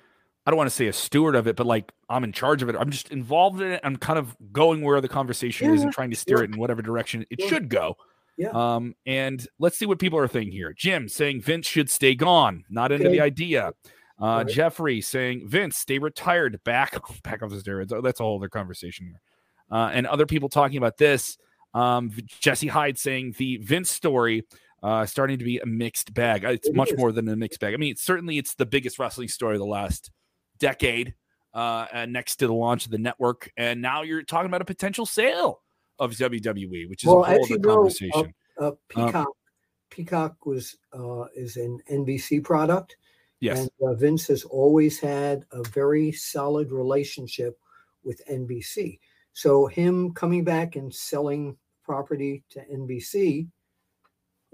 I 0.45 0.51
don't 0.51 0.57
want 0.57 0.69
to 0.69 0.75
say 0.75 0.87
a 0.87 0.93
steward 0.93 1.35
of 1.35 1.47
it, 1.47 1.55
but 1.55 1.65
like 1.65 1.91
I'm 2.09 2.23
in 2.23 2.31
charge 2.31 2.61
of 2.61 2.69
it. 2.69 2.75
I'm 2.79 2.91
just 2.91 3.09
involved 3.11 3.61
in 3.61 3.71
it. 3.71 3.81
I'm 3.83 3.95
kind 3.95 4.19
of 4.19 4.35
going 4.51 4.81
where 4.83 5.01
the 5.01 5.07
conversation 5.07 5.71
is 5.73 5.79
Yeah, 5.81 5.85
and 5.85 5.93
trying 5.93 6.11
to 6.11 6.15
steer 6.15 6.37
yeah. 6.37 6.43
it 6.43 6.53
in 6.53 6.59
whatever 6.59 6.81
direction 6.81 7.25
it 7.29 7.39
Yeah. 7.39 7.47
should 7.47 7.69
go. 7.69 7.97
Yeah. 8.37 8.49
Um, 8.49 8.95
and 9.05 9.47
let's 9.59 9.77
see 9.77 9.85
what 9.85 9.97
people 9.97 10.19
are 10.19 10.27
thinking 10.27 10.51
here. 10.51 10.73
Jim 10.73 11.07
saying 11.07 11.41
Vince 11.41 11.65
should 11.65 11.89
stay 11.89 12.15
gone, 12.15 12.65
not 12.69 12.91
into 12.91 13.05
Okay. 13.07 13.15
the 13.17 13.21
idea. 13.21 13.71
Uh, 14.21 14.25
Right. 14.45 14.47
Jeffrey 14.47 15.01
saying 15.01 15.47
Vince 15.47 15.77
stay 15.77 15.97
retired, 15.99 16.61
back 16.63 16.93
back 17.23 17.41
off 17.41 17.49
the 17.49 17.55
steroids. 17.57 17.91
Oh, 17.93 18.01
that's 18.01 18.19
a 18.19 18.23
whole 18.23 18.37
other 18.37 18.49
conversation 18.49 19.07
here. 19.07 19.21
Uh, 19.71 19.89
and 19.93 20.05
other 20.05 20.25
people 20.27 20.49
talking 20.49 20.77
about 20.77 20.97
this. 20.97 21.37
Um, 21.73 22.11
Jesse 22.39 22.67
Hyde 22.67 22.97
saying 22.99 23.35
the 23.37 23.57
Vince 23.57 23.89
story 23.89 24.43
uh, 24.83 25.05
starting 25.05 25.39
to 25.39 25.45
be 25.45 25.59
a 25.59 25.65
mixed 25.65 26.13
bag. 26.13 26.45
Uh, 26.45 26.49
It's 26.49 26.67
It 26.67 26.75
much 26.75 26.91
is. 26.91 26.97
more 26.97 27.11
than 27.11 27.27
a 27.27 27.35
mixed 27.35 27.59
bag. 27.59 27.73
I 27.73 27.77
mean, 27.77 27.91
it's, 27.91 28.03
certainly 28.03 28.37
it's 28.37 28.55
the 28.55 28.65
biggest 28.65 28.99
wrestling 28.99 29.27
story 29.27 29.55
of 29.55 29.59
the 29.59 29.65
last 29.65 30.11
decade, 30.59 31.15
uh, 31.53 31.87
and 31.91 32.13
next 32.13 32.37
to 32.37 32.47
the 32.47 32.53
launch 32.53 32.85
of 32.85 32.91
the 32.91 32.97
network. 32.97 33.51
And 33.57 33.81
now 33.81 34.03
you're 34.03 34.23
talking 34.23 34.47
about 34.47 34.61
a 34.61 34.65
potential 34.65 35.05
sale 35.05 35.61
of 35.99 36.11
WWE, 36.11 36.89
which 36.89 37.03
is 37.03 37.07
Well, 37.07 37.23
a 37.23 37.27
whole 37.27 37.45
other 37.45 37.57
know, 37.57 37.69
uh, 37.69 37.75
conversation. 37.75 38.33
Uh, 38.59 38.71
Peacock, 38.89 39.27
Peacock 39.89 40.45
was 40.45 40.75
uh, 40.93 41.25
is 41.35 41.57
an 41.57 41.79
NBC 41.91 42.43
product, 42.43 42.97
yes. 43.39 43.59
and 43.59 43.69
uh, 43.81 43.93
Vince 43.93 44.27
has 44.27 44.43
always 44.43 44.99
had 44.99 45.45
a 45.51 45.63
very 45.69 46.11
solid 46.11 46.71
relationship 46.71 47.57
with 48.03 48.21
NBC. 48.31 48.99
So 49.33 49.67
him 49.67 50.13
coming 50.13 50.43
back 50.43 50.75
and 50.75 50.93
selling 50.93 51.57
property 51.83 52.43
to 52.51 52.65
NBC 52.65 53.47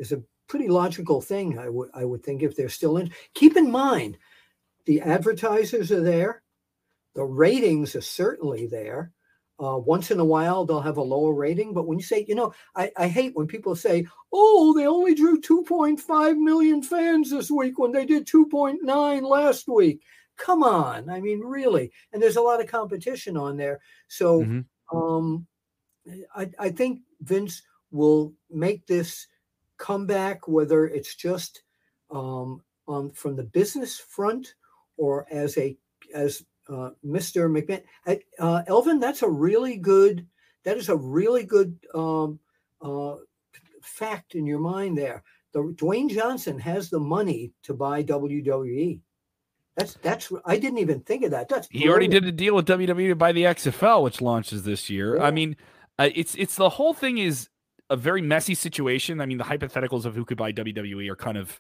is 0.01 0.11
a 0.11 0.23
pretty 0.49 0.67
logical 0.69 1.21
thing. 1.21 1.57
I 1.59 1.69
would 1.69 1.91
I 1.93 2.05
would 2.05 2.23
think 2.23 2.43
if 2.43 2.55
they're 2.57 2.69
still 2.69 2.97
in. 2.97 3.11
Keep 3.35 3.57
in 3.57 3.71
mind, 3.71 4.17
the 4.85 5.01
advertisers 5.01 5.91
are 5.91 6.01
there, 6.03 6.43
the 7.15 7.23
ratings 7.25 7.95
are 7.95 8.01
certainly 8.01 8.67
there. 8.67 9.13
Uh, 9.59 9.77
once 9.77 10.09
in 10.09 10.19
a 10.19 10.25
while, 10.25 10.65
they'll 10.65 10.81
have 10.81 10.97
a 10.97 11.03
lower 11.03 11.33
rating, 11.35 11.73
but 11.73 11.87
when 11.87 11.99
you 11.99 12.03
say, 12.03 12.25
you 12.27 12.33
know, 12.35 12.51
I, 12.75 12.91
I 12.97 13.07
hate 13.07 13.35
when 13.35 13.47
people 13.47 13.75
say, 13.75 14.07
"Oh, 14.33 14.73
they 14.75 14.87
only 14.87 15.13
drew 15.13 15.39
2.5 15.39 16.37
million 16.37 16.81
fans 16.81 17.29
this 17.29 17.51
week 17.51 17.77
when 17.77 17.91
they 17.91 18.05
did 18.05 18.25
2.9 18.27 19.21
last 19.23 19.67
week." 19.67 20.01
Come 20.37 20.63
on, 20.63 21.09
I 21.09 21.21
mean, 21.21 21.41
really. 21.41 21.91
And 22.11 22.21
there's 22.23 22.37
a 22.37 22.41
lot 22.41 22.61
of 22.61 22.67
competition 22.67 23.37
on 23.37 23.57
there, 23.57 23.81
so 24.07 24.43
Mhm. 24.45 24.65
um, 24.91 25.47
I, 26.35 26.49
I 26.59 26.69
think 26.69 27.01
Vince 27.21 27.61
will 27.91 28.33
make 28.49 28.87
this 28.87 29.27
comeback, 29.81 30.47
whether 30.47 30.85
it's 30.85 31.15
just 31.15 31.63
um, 32.11 32.61
on 32.87 33.11
from 33.11 33.35
the 33.35 33.43
business 33.43 33.97
front 33.97 34.53
or 34.95 35.25
as 35.31 35.57
a 35.57 35.75
as 36.13 36.43
uh, 36.69 36.91
Mr. 37.05 37.49
McMahon. 37.49 37.83
Uh, 38.05 38.15
uh, 38.39 38.63
Elvin, 38.67 38.99
that's 38.99 39.23
a 39.23 39.29
really 39.29 39.77
good. 39.77 40.27
That 40.63 40.77
is 40.77 40.89
a 40.89 40.95
really 40.95 41.43
good 41.43 41.79
um, 41.95 42.39
uh, 42.81 43.15
fact 43.81 44.35
in 44.35 44.45
your 44.45 44.59
mind 44.59 44.97
there. 44.97 45.23
The 45.53 45.59
Dwayne 45.75 46.09
Johnson 46.09 46.59
has 46.59 46.89
the 46.89 46.99
money 46.99 47.51
to 47.63 47.73
buy 47.73 48.03
WWE. 48.03 49.01
That's 49.75 49.95
that's. 49.95 50.31
I 50.45 50.57
didn't 50.57 50.79
even 50.79 51.01
think 51.01 51.23
of 51.23 51.31
that. 51.31 51.49
That's 51.49 51.67
He 51.71 51.89
already 51.89 52.07
did 52.07 52.25
a 52.25 52.31
deal 52.31 52.55
with 52.55 52.67
WWE 52.67 53.09
to 53.09 53.15
buy 53.15 53.31
the 53.31 53.43
XFL, 53.43 54.03
which 54.03 54.21
launches 54.21 54.63
this 54.63 54.89
year. 54.89 55.17
Yeah. 55.17 55.23
I 55.23 55.31
mean, 55.31 55.57
uh, 55.97 56.09
it's 56.13 56.35
it's 56.35 56.55
the 56.55 56.69
whole 56.69 56.93
thing 56.93 57.17
is 57.17 57.49
a 57.91 57.97
very 57.97 58.21
messy 58.21 58.55
situation. 58.55 59.19
I 59.19 59.25
mean, 59.25 59.37
the 59.37 59.43
hypotheticals 59.43 60.05
of 60.05 60.15
who 60.15 60.23
could 60.23 60.37
buy 60.37 60.53
WWE 60.53 61.09
are 61.09 61.15
kind 61.15 61.37
of 61.37 61.59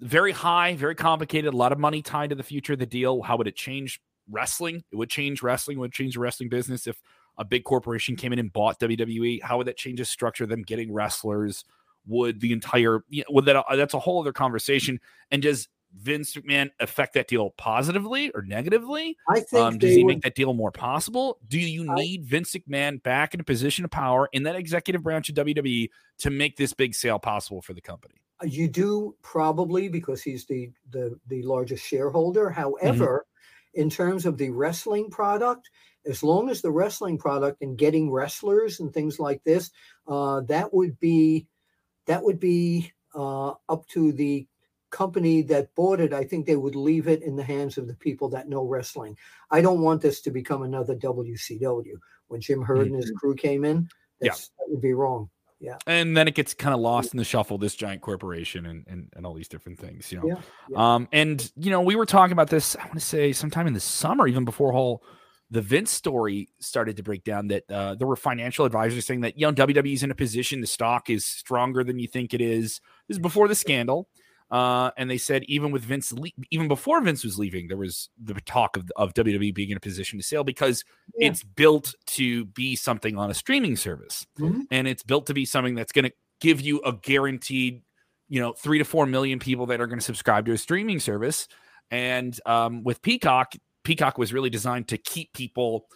very 0.00 0.32
high, 0.32 0.74
very 0.74 0.94
complicated. 0.94 1.52
A 1.52 1.56
lot 1.56 1.70
of 1.70 1.78
money 1.78 2.00
tied 2.00 2.30
to 2.30 2.36
the 2.36 2.42
future 2.42 2.72
of 2.72 2.78
the 2.78 2.86
deal. 2.86 3.20
How 3.20 3.36
would 3.36 3.46
it 3.46 3.56
change 3.56 4.00
wrestling? 4.30 4.82
It 4.90 4.96
would 4.96 5.10
change 5.10 5.42
wrestling. 5.42 5.76
It 5.76 5.80
would 5.80 5.92
change 5.92 6.14
the 6.14 6.20
wrestling 6.20 6.48
business 6.48 6.86
if 6.86 7.00
a 7.36 7.44
big 7.44 7.64
corporation 7.64 8.16
came 8.16 8.32
in 8.32 8.38
and 8.38 8.50
bought 8.50 8.80
WWE. 8.80 9.42
How 9.42 9.58
would 9.58 9.66
that 9.66 9.76
change 9.76 9.98
the 9.98 10.06
structure? 10.06 10.46
Them 10.46 10.62
getting 10.62 10.90
wrestlers? 10.92 11.64
Would 12.06 12.40
the 12.40 12.52
entire? 12.52 13.04
You 13.10 13.20
know, 13.20 13.34
would 13.34 13.44
that? 13.44 13.64
That's 13.74 13.94
a 13.94 13.98
whole 13.98 14.20
other 14.20 14.32
conversation. 14.32 14.98
And 15.30 15.42
does 15.42 15.68
Vince 15.96 16.34
McMahon 16.34 16.70
affect 16.80 17.14
that 17.14 17.28
deal 17.28 17.50
positively 17.56 18.30
or 18.30 18.42
negatively? 18.42 19.16
I 19.28 19.40
think 19.40 19.62
Um, 19.62 19.78
does 19.78 19.94
he 19.94 20.04
would- 20.04 20.16
make 20.16 20.22
that 20.22 20.34
deal 20.34 20.52
more 20.54 20.70
possible? 20.70 21.38
Do 21.48 21.58
you 21.58 21.90
I- 21.90 21.94
need 21.94 22.24
Vince 22.24 22.54
McMahon 22.54 23.02
back 23.02 23.34
in 23.34 23.40
a 23.40 23.44
position 23.44 23.84
of 23.84 23.90
power 23.90 24.28
in 24.32 24.42
that 24.44 24.56
executive 24.56 25.02
branch 25.02 25.28
of 25.28 25.34
WWE 25.34 25.90
to 26.18 26.30
make 26.30 26.56
this 26.56 26.72
big 26.72 26.94
sale 26.94 27.18
possible 27.18 27.62
for 27.62 27.72
the 27.74 27.80
company? 27.80 28.14
You 28.44 28.68
do 28.68 29.16
probably 29.22 29.88
because 29.88 30.22
he's 30.22 30.44
the 30.44 30.70
the 30.90 31.18
the 31.26 31.42
largest 31.42 31.84
shareholder. 31.86 32.46
Mm-hmm. 32.46 32.60
However, 32.60 33.26
in 33.74 33.88
terms 33.90 34.26
of 34.26 34.36
the 34.36 34.50
wrestling 34.50 35.10
product, 35.10 35.70
as 36.04 36.22
long 36.22 36.50
as 36.50 36.60
the 36.60 36.70
wrestling 36.70 37.16
product 37.18 37.62
and 37.62 37.78
getting 37.78 38.10
wrestlers 38.10 38.80
and 38.80 38.92
things 38.92 39.18
like 39.18 39.42
this, 39.44 39.70
uh, 40.06 40.40
that 40.42 40.72
would 40.74 40.98
be 41.00 41.46
that 42.06 42.22
would 42.22 42.38
be 42.38 42.92
uh, 43.14 43.54
up 43.70 43.86
to 43.88 44.12
the 44.12 44.46
company 44.90 45.42
that 45.42 45.74
bought 45.74 46.00
it. 46.00 46.12
I 46.12 46.24
think 46.24 46.46
they 46.46 46.56
would 46.56 46.76
leave 46.76 47.08
it 47.08 47.22
in 47.22 47.36
the 47.36 47.42
hands 47.42 47.78
of 47.78 47.86
the 47.86 47.94
people 47.94 48.28
that 48.30 48.48
know 48.48 48.64
wrestling. 48.64 49.16
I 49.50 49.60
don't 49.60 49.80
want 49.80 50.02
this 50.02 50.20
to 50.22 50.30
become 50.30 50.62
another 50.62 50.94
WCW. 50.94 51.94
When 52.28 52.40
Jim 52.40 52.62
Herd 52.62 52.86
and 52.88 52.96
his 52.96 53.10
crew 53.12 53.34
came 53.34 53.64
in, 53.64 53.88
Yeah. 54.20 54.32
that 54.32 54.66
would 54.68 54.80
be 54.82 54.94
wrong. 54.94 55.28
Yeah. 55.58 55.78
and 55.86 56.14
then 56.14 56.28
it 56.28 56.34
gets 56.34 56.52
kind 56.52 56.74
of 56.74 56.80
lost 56.80 57.14
in 57.14 57.16
the 57.18 57.24
shuffle 57.24 57.56
this 57.56 57.74
giant 57.74 58.02
corporation 58.02 58.66
and, 58.66 58.84
and 58.86 59.08
and 59.16 59.24
all 59.24 59.32
these 59.32 59.48
different 59.48 59.78
things 59.78 60.12
you 60.12 60.18
know 60.20 60.26
Yeah, 60.28 60.40
yeah. 60.68 60.94
um 60.94 61.08
and 61.12 61.50
you 61.56 61.70
know 61.70 61.80
we 61.80 61.96
were 61.96 62.04
talking 62.04 62.32
about 62.32 62.50
this 62.50 62.76
i 62.76 62.82
want 62.82 62.92
to 62.92 63.00
say 63.00 63.32
sometime 63.32 63.66
in 63.66 63.72
the 63.72 63.80
summer 63.80 64.28
even 64.28 64.44
before 64.44 64.70
whole 64.72 65.02
the 65.50 65.62
vince 65.62 65.90
story 65.90 66.50
started 66.60 66.98
to 66.98 67.02
break 67.02 67.24
down 67.24 67.48
that 67.48 67.64
uh, 67.70 67.94
there 67.94 68.06
were 68.06 68.16
financial 68.16 68.66
advisors 68.66 69.06
saying 69.06 69.22
that 69.22 69.38
you 69.38 69.50
know 69.50 69.64
wwe's 69.66 70.02
in 70.02 70.10
a 70.10 70.14
position 70.14 70.60
the 70.60 70.66
stock 70.66 71.08
is 71.08 71.24
stronger 71.24 71.82
than 71.82 71.98
you 71.98 72.06
think 72.06 72.34
it 72.34 72.42
is 72.42 72.82
this 73.08 73.16
is 73.16 73.18
before 73.18 73.48
the 73.48 73.54
scandal 73.54 74.10
uh, 74.50 74.90
and 74.96 75.10
they 75.10 75.18
said 75.18 75.42
even 75.48 75.70
with 75.72 75.82
Vince, 75.82 76.12
le- 76.12 76.28
even 76.50 76.68
before 76.68 77.00
Vince 77.00 77.24
was 77.24 77.38
leaving, 77.38 77.68
there 77.68 77.76
was 77.76 78.08
the 78.22 78.34
talk 78.42 78.76
of, 78.76 78.90
of 78.96 79.12
WWE 79.14 79.54
being 79.54 79.70
in 79.70 79.76
a 79.76 79.80
position 79.80 80.18
to 80.18 80.22
sell 80.24 80.44
because 80.44 80.84
Yeah. 81.18 81.28
it's 81.28 81.42
built 81.42 81.94
to 82.18 82.44
be 82.46 82.76
something 82.76 83.16
on 83.18 83.30
a 83.30 83.34
streaming 83.34 83.76
service 83.76 84.26
Mhm. 84.38 84.62
and 84.70 84.86
it's 84.86 85.02
built 85.02 85.26
to 85.26 85.34
be 85.34 85.44
something 85.44 85.74
that's 85.74 85.92
going 85.92 86.04
to 86.04 86.12
give 86.40 86.60
you 86.60 86.80
a 86.80 86.92
guaranteed 86.92 87.82
you 88.28 88.40
know 88.40 88.52
three 88.52 88.78
to 88.78 88.84
four 88.84 89.06
million 89.06 89.38
people 89.38 89.66
that 89.66 89.80
are 89.80 89.86
going 89.86 89.98
to 89.98 90.04
subscribe 90.04 90.44
to 90.46 90.52
a 90.52 90.58
streaming 90.58 90.98
service 91.00 91.48
and 91.90 92.40
um, 92.44 92.82
with 92.84 93.00
peacock 93.02 93.54
peacock 93.84 94.18
was 94.18 94.32
really 94.32 94.50
designed 94.50 94.88
to 94.88 94.98
keep 94.98 95.32
people 95.32 95.86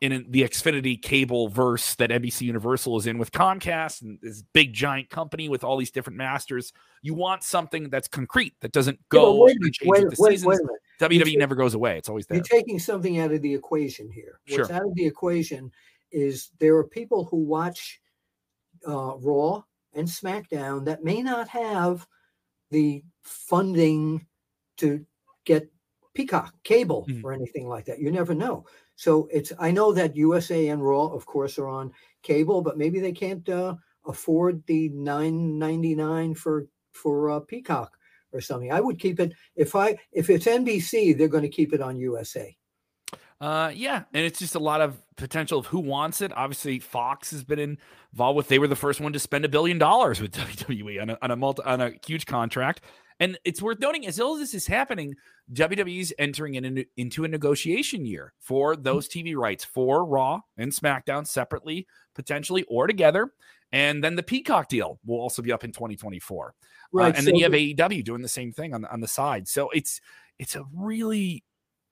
in 0.00 0.26
the 0.30 0.42
xfinity 0.42 1.00
cable 1.00 1.48
verse 1.48 1.94
that 1.94 2.10
nbc 2.10 2.42
universal 2.42 2.96
is 2.98 3.06
in 3.06 3.16
with 3.18 3.32
comcast 3.32 4.02
and 4.02 4.18
this 4.22 4.42
big 4.52 4.72
giant 4.72 5.08
company 5.08 5.48
with 5.48 5.64
all 5.64 5.76
these 5.76 5.90
different 5.90 6.16
masters 6.18 6.72
you 7.02 7.14
want 7.14 7.42
something 7.42 7.88
that's 7.88 8.06
concrete 8.08 8.54
that 8.60 8.72
doesn't 8.72 8.96
Yeah, 8.96 9.20
go 9.20 9.42
wait, 9.44 9.50
a 9.50 9.52
and 9.52 9.60
minute, 9.60 9.74
change 9.74 9.88
wait, 9.90 10.00
the 10.02 10.16
wait, 10.18 10.40
wait 10.42 10.58
minute. 10.60 11.24
wwe 11.24 11.32
You- 11.32 11.38
never 11.38 11.54
goes 11.54 11.74
away 11.74 11.96
it's 11.96 12.08
always 12.08 12.26
there 12.26 12.36
You're 12.36 12.44
taking 12.44 12.78
something 12.78 13.18
out 13.20 13.32
of 13.32 13.40
the 13.42 13.54
equation 13.54 14.10
here. 14.10 14.40
What's 14.48 14.68
Sure. 14.68 14.72
out 14.76 14.84
of 14.86 14.94
the 14.94 15.06
equation 15.06 15.72
is 16.12 16.50
there 16.58 16.76
are 16.76 16.84
people 16.84 17.24
who 17.24 17.38
watch 17.38 18.00
uh, 18.86 19.16
Raw 19.18 19.62
and 19.94 20.06
SmackDown 20.06 20.84
that 20.84 21.02
may 21.04 21.22
not 21.22 21.48
have 21.48 22.06
the 22.70 23.02
funding 23.22 24.26
to 24.76 25.04
get 25.44 25.70
Peacock 26.16 26.54
cable 26.64 27.06
Mhm. 27.08 27.22
or 27.22 27.32
anything 27.32 27.68
like 27.68 27.84
that. 27.84 28.00
You 28.00 28.10
never 28.10 28.34
know. 28.34 28.64
So 28.96 29.28
it's 29.30 29.52
I 29.58 29.70
know 29.70 29.92
that 29.92 30.16
USA 30.16 30.68
and 30.68 30.82
Raw, 30.82 31.06
of 31.06 31.26
course, 31.26 31.58
are 31.58 31.68
on 31.68 31.92
cable, 32.22 32.62
but 32.62 32.78
maybe 32.78 32.98
they 33.00 33.12
can't 33.12 33.46
uh, 33.48 33.74
afford 34.06 34.62
the 34.66 34.88
nine 34.88 35.58
ninety 35.58 35.94
nine 35.94 36.34
for 36.34 36.66
for 36.92 37.30
uh, 37.30 37.40
Peacock 37.40 37.96
or 38.32 38.40
something. 38.40 38.72
I 38.72 38.80
would 38.80 38.98
keep 38.98 39.20
it 39.20 39.34
if 39.54 39.76
I 39.76 39.98
if 40.12 40.30
it's 40.30 40.46
NBC, 40.46 41.12
they're 41.12 41.28
going 41.36 41.42
to 41.50 41.56
keep 41.60 41.74
it 41.74 41.82
on 41.82 41.98
USA. 41.98 42.56
Uh, 43.38 43.70
yeah, 43.74 44.04
and 44.14 44.24
it's 44.24 44.38
just 44.38 44.54
a 44.54 44.58
lot 44.58 44.80
of 44.80 44.96
potential 45.16 45.58
of 45.58 45.66
who 45.66 45.78
wants 45.78 46.22
it. 46.22 46.32
Obviously, 46.34 46.78
Fox 46.78 47.30
has 47.32 47.44
been 47.44 47.76
involved 48.12 48.34
with. 48.38 48.48
They 48.48 48.58
were 48.58 48.66
the 48.66 48.74
first 48.76 48.98
one 48.98 49.12
to 49.12 49.18
spend 49.18 49.44
a 49.44 49.48
billion 49.48 49.76
dollars 49.76 50.22
with 50.22 50.32
WWE 50.40 51.02
on 51.02 51.10
a 51.10 51.18
on 51.20 51.30
a 51.30 51.36
multi, 51.36 51.62
on 51.64 51.82
a 51.82 51.92
huge 52.06 52.24
contract. 52.24 52.80
And 53.18 53.38
it's 53.44 53.62
worth 53.62 53.80
noting, 53.80 54.06
as 54.06 54.18
as 54.34 54.40
this 54.40 54.54
is 54.54 54.66
happening, 54.66 55.14
WWE's 55.52 56.12
entering 56.18 56.54
in, 56.54 56.84
into 56.96 57.24
a 57.24 57.28
negotiation 57.28 58.04
year 58.04 58.32
for 58.40 58.76
those 58.76 59.08
TV 59.08 59.34
rights 59.34 59.64
for 59.64 60.04
Raw 60.04 60.40
and 60.56 60.70
SmackDown 60.70 61.26
separately, 61.26 61.86
potentially 62.14 62.64
or 62.64 62.86
together. 62.86 63.32
And 63.72 64.04
then 64.04 64.16
the 64.16 64.22
Peacock 64.22 64.68
deal 64.68 65.00
will 65.04 65.20
also 65.20 65.42
be 65.42 65.52
up 65.52 65.64
in 65.64 65.72
2024. 65.72 66.54
Uh, 66.94 67.12
and 67.16 67.26
then 67.26 67.34
you 67.34 67.44
have 67.44 67.52
AEW 67.52 68.04
doing 68.04 68.22
the 68.22 68.28
same 68.28 68.52
thing 68.52 68.74
on 68.74 68.82
the, 68.82 68.92
on 68.92 69.00
the 69.00 69.08
side. 69.08 69.48
So 69.48 69.70
it's 69.70 70.00
it's 70.38 70.54
a 70.54 70.64
really 70.74 71.42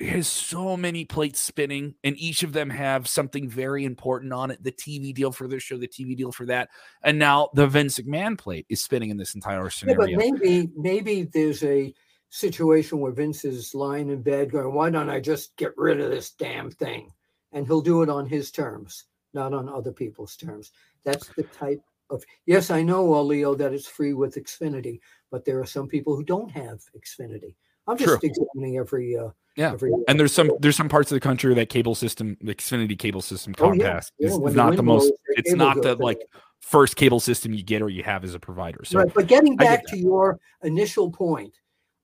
has 0.01 0.27
so 0.27 0.77
many 0.77 1.05
plates 1.05 1.41
spinning, 1.41 1.95
and 2.03 2.19
each 2.19 2.43
of 2.43 2.53
them 2.53 2.71
have 2.71 3.07
something 3.07 3.49
very 3.49 3.85
important 3.85 4.33
on 4.33 4.51
it. 4.51 4.63
The 4.63 4.73
TV 4.73 5.15
deal 5.15 5.31
for 5.31 5.47
this 5.47 5.63
show, 5.63 5.79
the 5.79 5.89
TV 5.89 6.17
deal 6.17 6.33
for 6.33 6.47
that, 6.47 6.71
and 7.03 7.19
now 7.19 7.51
the 7.55 7.67
Vince 7.67 7.99
McMahon 8.01 8.37
plate 8.37 8.67
is 8.69 8.83
spinning 8.83 9.11
in 9.11 9.17
this 9.17 9.35
entire 9.35 9.69
Yeah, 9.87 9.95
but 9.97 10.11
maybe 10.11 10.71
maybe 10.77 11.25
there's 11.25 11.63
a 11.63 11.95
situation 12.31 12.99
where 12.99 13.13
Vince 13.13 13.45
is 13.45 13.75
lying 13.75 14.11
in 14.11 14.23
bed 14.23 14.51
going, 14.51 14.75
"Why 14.75 14.91
don't 14.91 15.11
I 15.11 15.21
just 15.21 15.57
get 15.57 15.77
rid 15.77 16.01
of 16.01 16.11
this 16.11 16.33
damn 16.33 16.71
thing?" 16.71 17.13
And 17.53 17.67
he'll 17.67 17.81
do 17.81 18.03
it 18.03 18.09
on 18.09 18.27
his 18.27 18.51
terms, 18.51 19.05
not 19.33 19.55
on 19.55 19.69
other 19.69 19.93
people's 19.93 20.37
terms. 20.37 20.73
That's 21.05 21.29
the 21.37 21.45
type 21.45 21.83
of. 22.11 22.25
Yes, 22.47 22.71
I 22.73 22.83
know, 22.83 23.15
uh, 23.15 23.23
Leo, 23.23 23.55
that 23.55 23.73
it's 23.73 23.87
free 23.87 24.13
with 24.13 24.35
Xfinity, 24.35 24.99
but 25.31 25.45
there 25.45 25.61
are 25.61 25.67
some 25.67 25.87
people 25.87 26.17
who 26.17 26.25
don't 26.25 26.51
have 26.51 26.83
Xfinity. 26.99 27.55
I'm 27.87 27.97
just 27.97 28.21
True. 28.21 28.29
examining 28.29 28.79
every. 28.79 29.17
Uh, 29.17 29.31
Yeah. 29.57 29.73
every, 29.73 29.93
and 30.09 30.19
there's 30.19 30.33
some 30.33 30.51
there's 30.61 30.77
some 30.77 30.89
parts 30.89 31.11
of 31.13 31.17
the 31.17 31.21
country 31.21 31.55
that 31.55 31.69
cable 31.69 31.95
system, 31.95 32.37
the 32.41 32.55
Xfinity 32.55 32.99
cable 32.99 33.23
system, 33.23 33.55
Oh, 33.59 33.73
yeah. 33.73 33.99
Comcast, 33.99 34.11
Yeah, 34.19 34.29
is 34.29 34.39
the 34.39 34.51
not 34.51 34.77
the 34.77 34.83
most. 34.83 35.13
It's 35.29 35.53
not 35.53 35.81
the 35.83 35.95
like 35.97 36.21
first 36.61 36.97
cable 36.97 37.21
system 37.21 37.53
you 37.55 37.63
get 37.63 37.83
or 37.83 37.89
you 37.89 38.03
have 38.03 38.25
as 38.25 38.35
a 38.35 38.41
provider. 38.41 38.85
So 38.85 38.99
right. 38.99 39.15
But 39.15 39.27
getting 39.29 39.53
I 39.61 39.65
get 39.65 39.71
back 39.71 39.87
to 39.89 39.99
your 39.99 40.39
initial 40.63 41.11
point, 41.11 41.55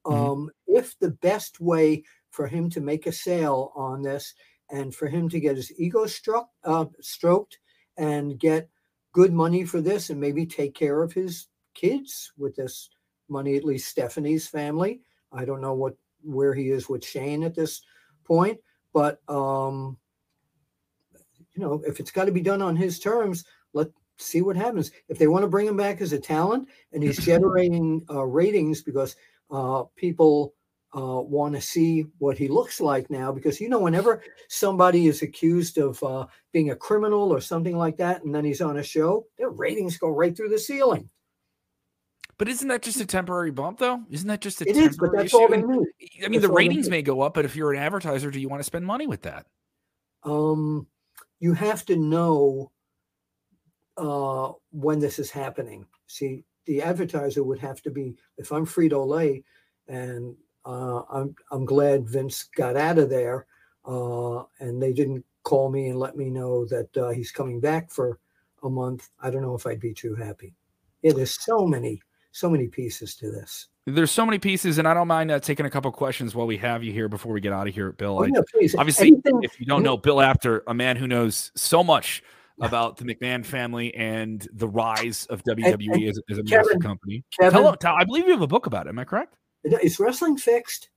Mhm. 0.07 0.15
um, 0.15 0.51
if 0.67 0.99
the 0.99 1.11
best 1.11 1.61
way 1.61 2.05
for 2.31 2.47
him 2.47 2.71
to 2.71 2.81
make 2.81 3.07
a 3.07 3.13
sale 3.13 3.73
on 3.75 4.03
this 4.03 4.35
and 4.71 4.95
for 4.95 5.09
him 5.09 5.29
to 5.31 5.41
get 5.41 5.57
his 5.57 5.73
ego 5.81 6.07
struck, 6.07 6.51
uh, 6.65 6.87
stroked 7.01 7.59
and 7.97 8.39
get 8.39 8.69
good 9.13 9.33
money 9.33 9.65
for 9.65 9.81
this 9.81 10.11
and 10.11 10.21
maybe 10.21 10.47
take 10.47 10.75
care 10.75 11.03
of 11.03 11.13
his 11.13 11.49
kids 11.75 12.33
with 12.39 12.55
this 12.55 12.91
money, 13.29 13.57
at 13.57 13.65
least 13.65 13.89
Stephanie's 13.89 14.47
family. 14.47 15.01
I 15.33 15.45
don't 15.45 15.61
know 15.61 15.75
what 15.75 15.97
where 16.23 16.55
he 16.55 16.71
is 16.71 16.89
with 16.89 17.05
Shane 17.05 17.43
at 17.43 17.55
this 17.55 17.83
point, 18.25 18.59
but 18.93 19.21
um, 19.29 19.97
you 21.55 21.63
know, 21.63 21.83
if 21.87 22.01
it's 22.01 22.11
got 22.11 22.25
to 22.25 22.33
be 22.33 22.41
done 22.41 22.63
on 22.63 22.77
his 22.77 22.99
terms, 22.99 23.45
let's 23.73 23.91
see 24.19 24.43
what 24.43 24.57
happens. 24.57 24.91
If 25.09 25.19
they 25.19 25.27
want 25.27 25.43
to 25.43 25.49
bring 25.49 25.67
him 25.67 25.77
back 25.77 26.01
as 26.01 26.13
a 26.13 26.21
talent 26.21 26.69
and 26.93 27.03
he's 27.03 27.19
generating 27.25 28.05
uh, 28.11 28.25
ratings 28.25 28.83
because 28.83 29.17
uh, 29.51 29.85
people 29.97 30.55
uh, 30.97 31.21
want 31.21 31.55
to 31.55 31.61
see 31.61 32.07
what 32.19 32.37
he 32.37 32.49
looks 32.49 32.81
like 32.81 33.11
now, 33.11 33.31
because 33.31 33.61
you 33.61 33.69
know, 33.69 33.79
whenever 33.79 34.23
somebody 34.49 35.07
is 35.07 35.23
accused 35.23 35.79
of 35.79 36.03
uh, 36.03 36.27
being 36.53 36.71
a 36.71 36.77
criminal 36.77 37.33
or 37.33 37.41
something 37.41 37.77
like 37.77 37.97
that, 37.97 38.25
and 38.25 38.35
then 38.35 38.45
he's 38.45 38.61
on 38.61 38.79
a 38.79 38.83
show, 38.83 39.27
their 39.39 39.51
ratings 39.51 39.99
go 39.99 40.09
right 40.09 40.37
through 40.37 40.49
the 40.49 40.59
ceiling. 40.59 41.09
But 42.41 42.49
isn't 42.49 42.69
that 42.69 42.81
just 42.81 42.99
a 42.99 43.05
temporary 43.05 43.51
bump, 43.51 43.81
though? 43.81 44.03
Isn't 44.09 44.29
that 44.29 44.41
just 44.41 44.63
a 44.63 44.65
It 44.67 44.75
is, 44.75 44.97
but 44.97 45.09
temporary 45.09 45.25
that's 45.25 45.35
all 45.35 45.53
issue? 45.53 45.61
they 45.61 45.77
need. 45.77 45.89
I 46.25 46.29
mean, 46.29 46.41
That's 46.41 46.51
the 46.51 46.55
ratings 46.55 46.89
may 46.89 47.03
go 47.03 47.21
up, 47.21 47.35
but 47.35 47.45
if 47.45 47.55
you're 47.55 47.75
an 47.75 47.79
advertiser, 47.79 48.31
do 48.31 48.41
you 48.41 48.49
want 48.49 48.61
to 48.61 48.65
spend 48.65 48.87
money 48.87 49.07
with 49.07 49.21
that? 49.23 49.47
um, 50.25 50.87
you 51.39 51.53
have 51.53 51.85
to 51.85 51.97
know 51.97 52.73
uh, 53.99 54.53
when 54.71 55.01
this 55.01 55.19
is 55.19 55.31
happening. 55.31 55.85
See, 56.07 56.45
the 56.65 56.81
advertiser 56.81 57.45
would 57.45 57.59
have 57.59 57.83
to 57.83 57.91
be. 57.91 58.17
If 58.39 58.53
I'm 58.53 58.65
Frito 58.65 59.07
Lay, 59.07 59.45
and 59.87 60.35
uh, 60.65 61.03
I'm 61.11 61.35
I'm 61.51 61.67
glad 61.67 62.09
Vince 62.09 62.45
got 62.57 62.75
out 62.75 62.97
of 62.97 63.11
there, 63.11 63.45
uh, 63.85 64.45
and 64.61 64.83
they 64.83 64.95
didn't 64.95 65.27
call 65.43 65.71
me 65.71 65.89
and 65.89 65.99
let 65.99 66.17
me 66.17 66.31
know 66.31 66.65
that 66.69 66.97
uh, 66.97 67.11
he's 67.11 67.33
coming 67.33 67.61
back 67.61 67.91
for 67.91 68.19
a 68.63 68.71
month. 68.71 69.11
I 69.21 69.29
don't 69.29 69.43
know 69.43 69.55
if 69.55 69.67
I'd 69.67 69.79
be 69.79 69.93
too 69.93 70.15
happy. 70.15 70.55
Yeah, 71.03 71.13
there's 71.13 71.39
so 71.39 71.67
many 71.67 72.01
so 72.33 72.49
many 72.51 72.69
pieces 72.69 73.15
to 73.17 73.31
this. 73.31 73.69
There's 73.87 74.11
so 74.11 74.25
many 74.25 74.39
pieces, 74.39 74.79
and 74.79 74.87
I 74.87 74.95
don't 74.95 75.09
mind 75.09 75.31
uh, 75.31 75.41
taking 75.41 75.67
a 75.67 75.71
couple 75.71 75.91
questions 75.91 76.35
while 76.35 76.47
we 76.47 76.57
have 76.59 76.85
you 76.85 76.93
here 76.93 77.09
before 77.09 77.33
we 77.33 77.41
get 77.41 77.53
out 77.53 77.67
of 77.67 77.75
here, 77.75 77.93
Bill. 77.93 78.19
Oh, 78.19 78.25
I- 78.25 78.27
yeah, 78.61 78.69
obviously, 78.79 79.09
Anything- 79.09 79.43
if 79.43 79.59
you 79.59 79.67
don't 79.67 79.83
know 79.83 79.97
Bill 79.97 80.21
Apter, 80.21 80.63
a 80.67 80.75
man 80.75 80.97
who 80.97 81.07
knows 81.09 81.51
so 81.57 81.83
much 81.83 82.23
about 82.61 82.99
the 82.99 83.05
McMahon 83.05 83.45
family 83.45 83.95
and 83.95 84.47
the 84.53 84.69
rise 84.69 85.27
of 85.27 85.43
WWE 85.45 85.95
and 85.95 86.09
as, 86.09 86.21
as 86.31 86.39
a 86.39 86.43
Kevin- 86.43 86.67
massive 86.67 86.81
company. 86.83 87.25
Kevin, 87.39 87.63
Tell, 87.63 87.77
tell, 87.77 87.95
I 87.97 88.05
believe 88.05 88.27
you 88.27 88.33
have 88.33 88.43
a 88.43 88.47
book 88.47 88.67
about 88.67 88.87
it. 88.87 88.91
Am 88.91 88.99
I 88.99 89.05
correct? 89.05 89.37
is 89.65 89.99
wrestling 89.99 90.37
fixed? 90.37 90.91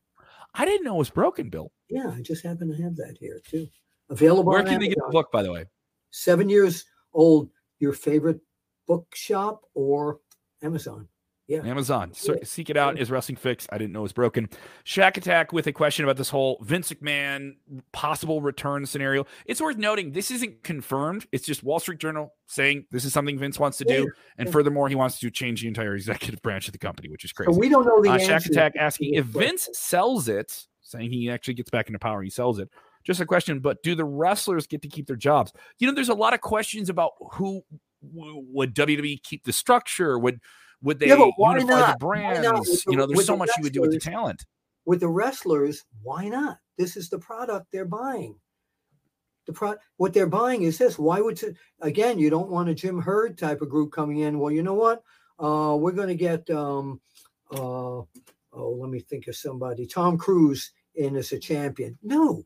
I 0.54 0.66
didn't 0.66 0.84
know 0.86 0.96
it 0.96 1.00
was 1.00 1.10
broken, 1.10 1.50
Bill. 1.50 1.72
Yeah, 1.90 2.12
I 2.16 2.22
just 2.22 2.44
happen 2.44 2.70
to 2.76 2.84
have 2.84 2.96
that 2.98 3.18
here 3.20 3.42
too. 3.50 3.68
Available. 4.10 4.52
Where 4.52 4.64
can 4.64 4.80
they 4.80 4.90
get 4.90 4.98
the 4.98 5.10
book, 5.12 5.32
by 5.32 5.42
the 5.42 5.52
way? 5.52 5.66
Seven 6.12 6.50
years 6.50 6.86
old. 7.14 7.50
Your 7.80 7.94
favorite 7.94 8.40
bookshop 8.88 9.62
or 9.74 10.20
Amazon? 10.62 11.08
Yeah. 11.48 11.60
Amazon. 11.64 12.14
So, 12.14 12.38
seek 12.44 12.70
it 12.70 12.78
out. 12.78 12.98
Is 12.98 13.12
Wrestling 13.12 13.36
Fixed? 13.36 13.68
I 13.72 13.78
didn't 13.78 13.92
know 13.92 14.00
it 14.00 14.04
was 14.04 14.14
broken. 14.14 14.50
Shack 14.86 15.18
Attack 15.18 15.52
with 15.52 15.68
a 15.68 15.74
question 15.74 16.06
about 16.06 16.16
this 16.16 16.30
whole 16.30 16.58
Vince 16.62 16.92
McMahon 16.94 17.56
possible 17.92 18.42
return 18.42 18.86
scenario. 18.86 19.26
It's 19.46 19.60
worth 19.60 19.78
noting 19.78 20.14
this 20.14 20.32
isn't 20.32 20.64
confirmed. 20.64 21.28
It's 21.34 21.46
just 21.46 21.62
Wall 21.62 21.80
Street 21.82 22.00
Journal 22.00 22.34
saying 22.48 22.86
this 22.92 23.04
is 23.04 23.12
something 23.12 23.38
Vince 23.38 23.60
wants 23.60 23.78
to 23.80 23.84
do. 23.84 24.10
And 24.38 24.50
furthermore, 24.52 24.88
he 24.88 24.96
wants 24.96 25.20
to 25.20 25.30
change 25.30 25.62
the 25.62 25.68
entire 25.68 25.96
executive 25.96 26.42
branch 26.42 26.68
of 26.68 26.72
the 26.72 26.78
company, 26.80 27.10
which 27.10 27.26
is 27.26 27.34
crazy. 27.34 27.52
So 27.52 27.60
we 27.60 27.68
don't 27.68 27.86
know 27.86 28.02
the 28.02 28.12
Uh. 28.12 28.20
Shack 28.20 28.46
Attack 28.46 28.74
asking 28.80 29.16
if. 29.16 29.26
Vince 29.26 29.68
sells 29.74 30.30
it, 30.30 30.66
saying 30.82 31.12
he 31.12 31.30
actually 31.30 31.56
gets 31.56 31.70
back 31.70 31.88
into 31.88 32.00
power. 32.00 32.22
He 32.22 32.30
sells 32.30 32.58
it. 32.60 32.70
Just 33.04 33.20
a 33.20 33.26
question, 33.26 33.60
but 33.60 33.84
do 33.84 33.96
the 33.96 34.06
wrestlers 34.06 34.66
get 34.66 34.82
to 34.84 34.88
keep 34.88 35.08
their 35.08 35.18
jobs? 35.18 35.52
You 35.78 35.88
know, 35.88 35.94
there's 35.94 36.08
a 36.08 36.14
lot 36.14 36.34
of 36.34 36.40
questions 36.40 36.90
about 36.90 37.12
who 37.34 37.64
would 38.02 38.74
WWE 38.74 39.22
keep 39.24 39.44
the 39.44 39.52
structure? 39.52 40.18
Would 40.18 40.40
would 40.84 41.00
they 41.00 41.08
Yeah, 41.08 41.16
but 41.16 41.32
why 41.38 41.58
unify 41.58 41.80
not? 41.80 42.00
the 42.00 42.06
Why 42.06 42.32
not? 42.34 42.44
brands? 42.44 42.84
The- 42.84 42.92
you 42.92 42.98
know, 42.98 43.06
there's 43.08 43.26
so 43.26 43.34
the 43.34 43.38
much 43.40 43.50
you 43.58 43.64
would 43.64 43.74
do 43.74 43.82
with 43.82 43.92
the 43.92 44.00
talent. 44.00 44.46
with 44.86 45.00
the 45.00 45.08
wrestlers, 45.08 45.84
why 46.04 46.28
not? 46.30 46.58
This 46.78 46.96
is 46.98 47.10
the 47.10 47.20
product 47.20 47.68
they're 47.72 47.86
buying. 47.86 48.36
The 49.46 49.54
pro- 49.54 49.76
what 49.98 50.14
they're 50.14 50.28
buying 50.28 50.64
is 50.64 50.78
this. 50.78 50.98
Why 51.00 51.20
would 51.22 51.42
it, 51.44 51.56
again? 51.82 52.18
You 52.20 52.30
don't 52.30 52.50
want 52.50 52.70
a 52.70 52.74
Jim 52.76 53.00
Herd 53.00 53.38
type 53.38 53.62
of 53.62 53.70
group 53.70 53.92
coming 53.92 54.20
in. 54.20 54.40
Well, 54.40 54.52
you 54.52 54.64
know 54.64 54.74
what? 54.74 55.04
Uh, 55.40 55.76
we're 55.78 55.92
going 55.92 56.08
to 56.08 56.16
get. 56.16 56.50
Um, 56.50 57.02
uh, 57.52 57.58
oh, 57.58 58.08
let 58.54 58.90
me 58.90 59.00
think 59.00 59.28
of 59.28 59.36
somebody. 59.36 59.86
Tom 59.86 60.18
Cruise 60.18 60.72
in 60.96 61.16
as 61.18 61.32
a 61.34 61.40
champion. 61.40 61.98
No, 62.02 62.44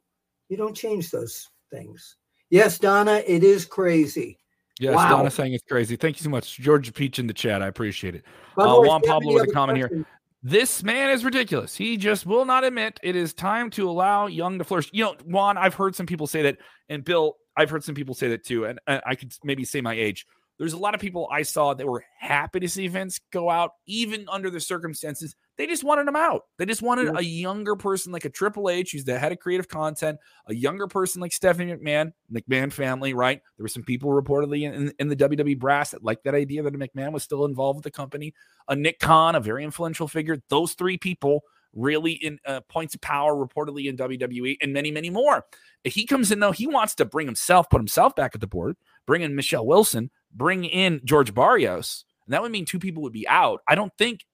you 0.50 0.58
don't 0.58 0.76
change 0.76 1.12
those 1.12 1.48
things. 1.72 2.18
Yes, 2.50 2.80
Donna, 2.80 3.22
it 3.28 3.44
is 3.44 3.66
crazy. 3.66 4.38
Yes, 4.80 4.96
Wow. 4.96 5.10
Donna 5.10 5.32
saying 5.32 5.54
it's 5.54 5.64
crazy. 5.64 5.96
Thank 5.96 6.20
you 6.20 6.24
so 6.24 6.30
much, 6.30 6.58
George 6.58 6.94
Peach 6.94 7.20
in 7.20 7.28
the 7.28 7.34
chat. 7.34 7.62
I 7.62 7.68
appreciate 7.68 8.16
it. 8.16 8.24
Uh, 8.58 8.80
Juan 8.82 9.02
Pablo 9.02 9.34
with 9.34 9.50
a 9.50 9.52
comment 9.52 9.78
here. 9.78 10.06
This 10.44 10.84
man 10.84 11.10
is 11.10 11.26
ridiculous. 11.26 11.76
He 11.76 11.98
just 11.98 12.26
will 12.26 12.46
not 12.46 12.64
admit 12.64 13.00
it 13.02 13.16
is 13.16 13.34
time 13.34 13.70
to 13.72 13.90
allow 13.90 14.28
young 14.28 14.60
to 14.60 14.64
flourish. 14.64 14.90
You 14.94 15.06
know, 15.06 15.16
Juan, 15.26 15.58
I've 15.58 15.74
heard 15.74 15.96
some 15.96 16.06
people 16.06 16.28
say 16.28 16.44
that, 16.44 16.58
and 16.90 17.04
Bill, 17.04 17.38
I've 17.56 17.70
heard 17.70 17.84
some 17.84 17.96
people 17.96 18.14
say 18.14 18.30
that 18.30 18.46
too. 18.46 18.66
And, 18.66 18.80
and 18.86 19.02
I 19.06 19.16
could 19.16 19.34
maybe 19.44 19.66
say 19.66 19.82
my 19.82 19.94
age. 19.94 20.28
There's 20.60 20.74
a 20.74 20.78
lot 20.78 20.96
of 20.96 21.02
people 21.02 21.28
I 21.32 21.42
saw 21.42 21.74
that 21.74 21.86
were 21.86 22.06
happy 22.20 22.60
to 22.60 22.70
see 22.70 22.88
Vince 22.88 23.20
go 23.32 23.50
out, 23.50 23.72
even 23.88 24.28
under 24.30 24.50
the 24.50 24.60
circumstances. 24.60 25.36
They 25.58 25.66
just 25.68 25.84
wanted 25.84 26.08
him 26.08 26.16
out. 26.16 26.44
They 26.58 26.66
just 26.66 26.82
wanted 26.82 27.06
Yeah. 27.08 27.18
a 27.18 27.22
younger 27.22 27.76
person 27.76 28.12
like 28.12 28.26
a 28.26 28.30
Triple 28.30 28.70
H, 28.70 28.92
who's 28.92 29.06
the 29.06 29.18
head 29.18 29.32
of 29.32 29.40
creative 29.40 29.68
content, 29.68 30.20
a 30.48 30.54
younger 30.54 30.88
person 30.88 31.20
like 31.22 31.32
Stephanie 31.34 31.74
McMahon, 31.74 32.14
McMahon 32.32 32.72
family, 32.72 33.14
right? 33.14 33.42
There 33.58 33.64
were 33.64 33.68
some 33.68 33.84
people 33.84 34.12
reportedly 34.12 34.72
in, 34.72 34.94
in 35.00 35.08
the 35.08 35.16
WWE 35.16 35.58
brass 35.58 35.92
that 35.92 36.04
liked 36.04 36.24
that 36.26 36.36
idea 36.36 36.62
that 36.64 36.74
McMahon 36.74 37.12
was 37.12 37.24
still 37.24 37.46
involved 37.46 37.78
with 37.78 37.84
the 37.84 37.92
company 37.92 38.34
a 38.68 38.76
Nick 38.76 39.00
Khan, 39.00 39.36
a 39.36 39.40
very 39.40 39.64
influential 39.64 40.08
figure. 40.08 40.38
Those 40.50 40.74
three 40.74 40.98
people 40.98 41.42
really 41.74 42.14
in 42.14 42.40
uh, 42.46 42.62
points 42.70 42.96
of 42.96 43.02
power, 43.02 43.36
reportedly 43.36 43.86
in 43.88 43.98
WWE, 43.98 44.58
and 44.62 44.74
many, 44.74 44.90
many 44.92 45.10
more. 45.10 45.46
He 45.84 46.06
comes 46.06 46.32
in 46.32 46.40
though, 46.40 46.52
he 46.52 46.68
wants 46.68 46.96
to 46.96 47.06
bring 47.06 47.28
himself, 47.28 47.70
put 47.70 47.80
himself 47.80 48.16
back 48.16 48.32
at 48.36 48.42
the 48.42 48.48
board, 48.48 48.78
bring 49.06 49.22
in 49.22 49.36
Michelle 49.36 49.66
Wilson, 49.66 50.10
bring 50.34 50.66
in 50.66 51.02
George 51.04 51.34
Barrios, 51.34 52.06
and 52.26 52.34
that 52.34 52.42
would 52.42 52.52
mean 52.52 52.66
two 52.66 52.80
people 52.80 53.04
would 53.04 53.14
be 53.14 53.28
out. 53.28 53.62
I 53.68 53.76
don't 53.76 53.94
think. 53.98 54.26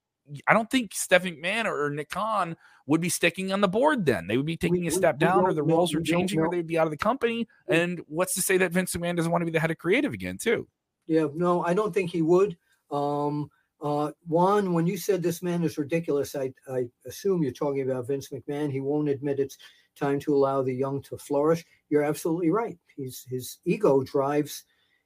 I 0.46 0.54
don't 0.54 0.70
think 0.70 0.94
Steph 0.94 1.24
McMahon 1.24 1.66
or 1.66 1.90
Nick 1.90 2.10
Khan 2.10 2.56
would 2.86 3.00
be 3.00 3.08
sticking 3.08 3.52
on 3.52 3.60
the 3.60 3.68
board 3.68 4.06
then. 4.06 4.26
They 4.26 4.36
would 4.36 4.46
be 4.46 4.56
taking 4.56 4.82
we- 4.82 4.88
a 4.88 4.90
step 4.90 5.16
we 5.16 5.26
down 5.26 5.44
or 5.44 5.52
the 5.52 5.62
roles 5.62 5.94
are 5.94 6.00
changing 6.00 6.40
or 6.40 6.50
they'd 6.50 6.66
be 6.66 6.78
out 6.78 6.86
of 6.86 6.90
the 6.90 6.96
company. 6.96 7.48
And 7.68 8.02
what's 8.08 8.34
to 8.34 8.42
say 8.42 8.58
that 8.58 8.72
Vince 8.72 8.94
McMahon 8.94 9.16
doesn't 9.16 9.30
want 9.30 9.42
to 9.42 9.46
be 9.46 9.52
the 9.52 9.60
head 9.60 9.70
of 9.70 9.78
creative 9.78 10.12
again, 10.12 10.38
too? 10.38 10.68
Yeah, 11.06 11.26
no, 11.34 11.62
I 11.64 11.74
don't 11.74 11.92
think 11.92 12.10
he 12.10 12.22
would. 12.22 12.56
Um, 12.90 13.50
uh, 13.82 14.12
Juan, 14.26 14.72
when 14.72 14.86
you 14.86 14.96
said 14.96 15.22
this 15.22 15.42
man 15.42 15.62
is 15.62 15.76
ridiculous, 15.76 16.34
I, 16.34 16.52
I 16.70 16.86
assume 17.06 17.42
you're 17.42 17.52
talking 17.52 17.82
about 17.82 18.06
Vince 18.06 18.30
McMahon. 18.30 18.72
He 18.72 18.80
won't 18.80 19.10
admit 19.10 19.40
it's 19.40 19.58
time 19.94 20.18
to 20.20 20.34
allow 20.34 20.62
the 20.62 20.74
young 20.74 21.02
to 21.02 21.18
flourish. 21.18 21.64
You're 21.90 22.02
absolutely 22.02 22.50
right. 22.50 22.78
He's 22.96 23.26
his 23.28 23.58
ego 23.64 24.02
drives 24.02 24.64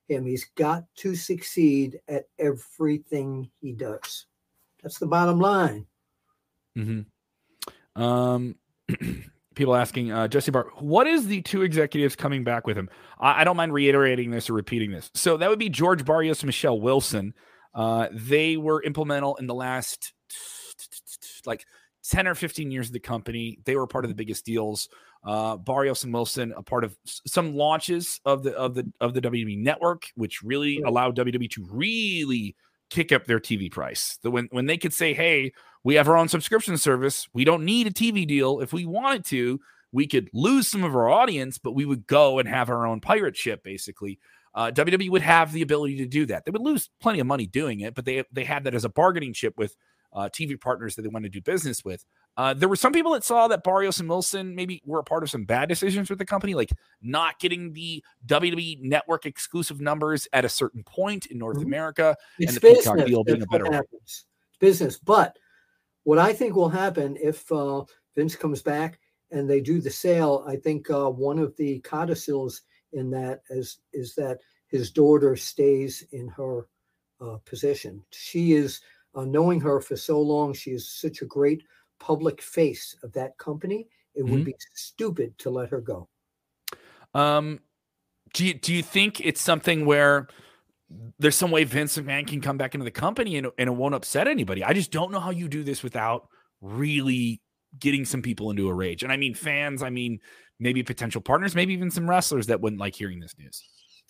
him. 0.09 0.27
He's 0.27 0.47
got 0.55 0.85
to 0.97 1.15
succeed 1.15 1.99
at 2.09 2.27
everything 2.39 3.51
he 3.61 3.73
does. 3.73 4.27
That's 4.83 4.99
the 4.99 5.07
bottom 5.07 5.39
line. 5.39 5.87
Mm-hmm. 6.77 8.01
Um, 8.01 8.57
people 9.55 9.75
asking 9.75 10.13
uh, 10.13 10.29
Jesse 10.29 10.51
Bar, 10.51 10.69
what 10.79 11.07
is 11.07 11.27
the 11.27 11.43
two 11.43 11.63
executives 11.63 12.15
coming 12.15 12.45
back 12.45 12.67
with 12.67 12.79
him? 12.79 12.89
I, 13.19 13.41
I 13.41 13.45
don't 13.45 13.57
mind 13.57 13.73
reiterating 13.73 14.31
this 14.31 14.49
or 14.49 14.55
repeating 14.55 14.93
this. 14.93 15.11
So 15.15 15.37
that 15.37 15.51
would 15.51 15.59
be 15.59 15.69
George 15.69 16.05
Barrios 16.05 16.45
Michelle 16.45 16.81
Wilson. 16.81 17.35
Uh, 17.75 18.09
they 18.13 18.57
were 18.57 18.83
implemental 18.83 19.37
in 19.37 19.47
the 19.47 19.55
last 19.55 20.13
like 21.45 21.65
10 22.09 22.27
or 22.27 22.35
15 22.35 22.71
years 22.71 22.87
of 22.87 22.93
the 22.93 23.01
company. 23.01 23.59
They 23.65 23.77
were 23.77 23.87
part 23.87 24.05
of 24.05 24.09
the 24.11 24.15
biggest 24.15 24.45
deals. 24.45 24.89
Uh, 25.25 25.57
Barrios 25.57 26.05
and 26.05 26.15
Wilson, 26.15 26.55
a 26.57 26.63
part 26.63 26.85
of 26.85 26.97
some 27.27 27.55
launches 27.55 28.21
of 28.25 28.45
the 28.45 28.55
of 28.57 28.75
the 28.75 28.91
of 29.01 29.15
the 29.15 29.21
WWE 29.21 29.59
network, 29.59 30.05
which 30.15 30.43
really 30.43 30.81
allowed 30.83 31.17
WWE 31.17 31.51
to 31.51 31.67
really 31.69 32.55
kick 32.91 33.13
up 33.13 33.27
their 33.27 33.41
TV 33.41 33.71
price. 33.71 34.19
The, 34.23 34.31
when 34.31 34.49
when 34.51 34.67
they 34.67 34.79
could 34.79 34.93
say, 34.93 35.15
"Hey, 35.15 35.53
we 35.85 35.95
have 35.95 36.09
our 36.09 36.17
own 36.17 36.29
subscription 36.29 36.77
service. 36.77 37.27
We 37.33 37.45
don't 37.45 37.65
need 37.65 37.87
a 37.87 37.91
TV 37.91 38.27
deal. 38.27 38.61
If 38.61 38.73
we 38.73 38.85
wanted 38.87 39.25
to, 39.27 39.61
we 39.93 40.07
could 40.07 40.29
lose 40.33 40.69
some 40.69 40.85
of 40.85 40.95
our 40.95 41.09
audience, 41.09 41.59
but 41.59 41.73
we 41.73 41.85
would 41.85 42.07
go 42.07 42.39
and 42.39 42.49
have 42.49 42.69
our 42.69 42.87
own 42.87 43.01
pirate 43.01 43.37
ship, 43.37 43.63
basically. 43.63 44.19
Uh, 44.55 44.71
WWE 44.71 45.11
would 45.11 45.23
have 45.23 45.53
the 45.53 45.63
ability 45.63 45.97
to 45.99 46.07
do 46.07 46.27
that. 46.27 46.45
They 46.45 46.51
would 46.51 46.63
lose 46.63 46.91
plenty 47.01 47.21
of 47.21 47.27
money 47.27 47.47
doing 47.47 47.81
it, 47.81 47.95
but 47.95 48.05
they 48.05 48.25
they 48.33 48.45
had 48.45 48.65
that 48.65 48.75
as 48.75 48.85
a 48.85 48.89
bargaining 48.89 49.33
chip 49.33 49.55
with 49.57 49.77
uh, 50.13 50.29
TV 50.33 50.61
partners 50.61 50.97
that 50.97 51.03
they 51.03 51.09
wanted 51.09 51.33
to 51.33 51.39
do 51.39 51.43
business 51.43 51.85
with. 51.85 52.05
Uh, 52.39 52.55
there 52.55 52.69
were 52.69 52.77
some 52.77 52.93
people 52.93 53.13
that 53.13 53.25
saw 53.25 53.49
that 53.49 53.65
Barrios 53.65 53.99
and 53.99 54.09
Wilson 54.09 54.55
maybe 54.55 54.81
were 54.87 55.01
a 55.01 55.05
part 55.05 55.25
of 55.25 55.29
some 55.31 55.45
bad 55.45 55.69
decisions 55.69 56.09
with 56.09 56.21
the 56.21 56.25
company, 56.25 56.55
like 56.55 56.71
not 57.03 57.41
getting 57.41 57.73
the 57.73 58.03
WWE 58.27 58.79
network 58.81 59.27
exclusive 59.27 59.81
numbers 59.81 60.29
at 60.33 60.45
a 60.45 60.49
certain 60.49 60.85
point 60.85 61.27
in 61.27 61.39
North 61.39 61.59
Mhm. 61.59 61.65
America. 61.65 62.17
It's 62.39 62.55
the 62.55 62.61
Peacock 62.61 62.95
business. 62.95 63.07
deal 63.11 63.25
being 63.25 63.41
That's 63.41 63.49
a 63.53 63.59
better 63.59 63.73
happens. 63.73 64.27
Business. 64.61 64.99
But 64.99 65.37
what 66.05 66.19
I 66.19 66.33
think 66.33 66.55
will 66.55 66.69
happen 66.69 67.17
if 67.21 67.51
uh, 67.51 67.85
Vince 68.15 68.37
comes 68.37 68.63
back 68.63 69.01
and 69.33 69.51
they 69.51 69.61
do 69.61 69.81
the 69.81 69.91
sale, 69.91 70.45
I 70.47 70.55
think 70.55 70.89
uh, 70.91 71.11
one 71.11 71.41
of 71.41 71.57
the 71.57 71.81
codicils 71.81 72.63
in 72.93 73.11
that 73.11 73.43
is 73.51 73.79
is 73.93 74.15
that 74.15 74.39
his 74.69 74.93
daughter 74.93 75.35
stays 75.35 76.05
in 76.13 76.29
her 76.29 76.69
uh, 77.21 77.39
position. 77.45 78.01
She 78.13 78.53
is 78.53 78.81
uh, 79.17 79.25
knowing 79.25 79.61
her 79.61 79.81
for 79.81 79.97
so 79.97 80.21
long. 80.23 80.53
She 80.53 80.71
is 80.71 80.89
such 80.89 81.21
a 81.21 81.27
great 81.27 81.65
public 81.99 82.43
face 82.43 82.97
of 83.03 83.13
that 83.13 83.37
company. 83.39 83.89
It 84.15 84.23
Mm-hmm. 84.23 84.33
would 84.33 84.45
be 84.45 84.55
stupid 84.75 85.39
to 85.39 85.51
let 85.51 85.69
her 85.71 85.81
go. 85.81 86.09
Um, 87.15 87.61
do 88.35 88.47
you 88.47 88.55
do 88.55 88.75
you 88.75 88.83
think 88.83 89.21
it's 89.21 89.41
something 89.41 89.87
where 89.87 90.29
there's 91.19 91.37
some 91.37 91.51
way 91.51 91.65
Vince 91.65 91.97
McMahon 91.99 92.27
can 92.27 92.41
come 92.41 92.57
back 92.57 92.75
into 92.75 92.85
the 92.85 92.91
company 92.91 93.37
and, 93.37 93.49
and 93.59 93.69
it 93.69 93.73
won't 93.73 93.95
upset 93.95 94.27
anybody? 94.27 94.65
I 94.65 94.73
just 94.73 94.91
don't 94.91 95.13
know 95.13 95.21
how 95.21 95.31
you 95.31 95.49
do 95.49 95.63
this 95.63 95.83
without 95.83 96.29
really 96.61 97.41
getting 97.79 98.05
some 98.05 98.23
people 98.23 98.51
into 98.51 98.69
a 98.69 98.75
rage. 98.75 99.03
And 99.03 99.13
I 99.13 99.17
mean 99.17 99.35
fans, 99.35 99.83
I 99.83 99.91
mean 99.91 100.21
maybe 100.59 100.83
potential 100.83 101.21
partners, 101.21 101.55
maybe 101.55 101.73
even 101.75 101.91
some 101.91 102.09
wrestlers 102.09 102.47
that 102.47 102.61
wouldn't 102.61 102.81
like 102.81 102.95
hearing 102.95 103.21
this 103.21 103.35
news. 103.39 103.63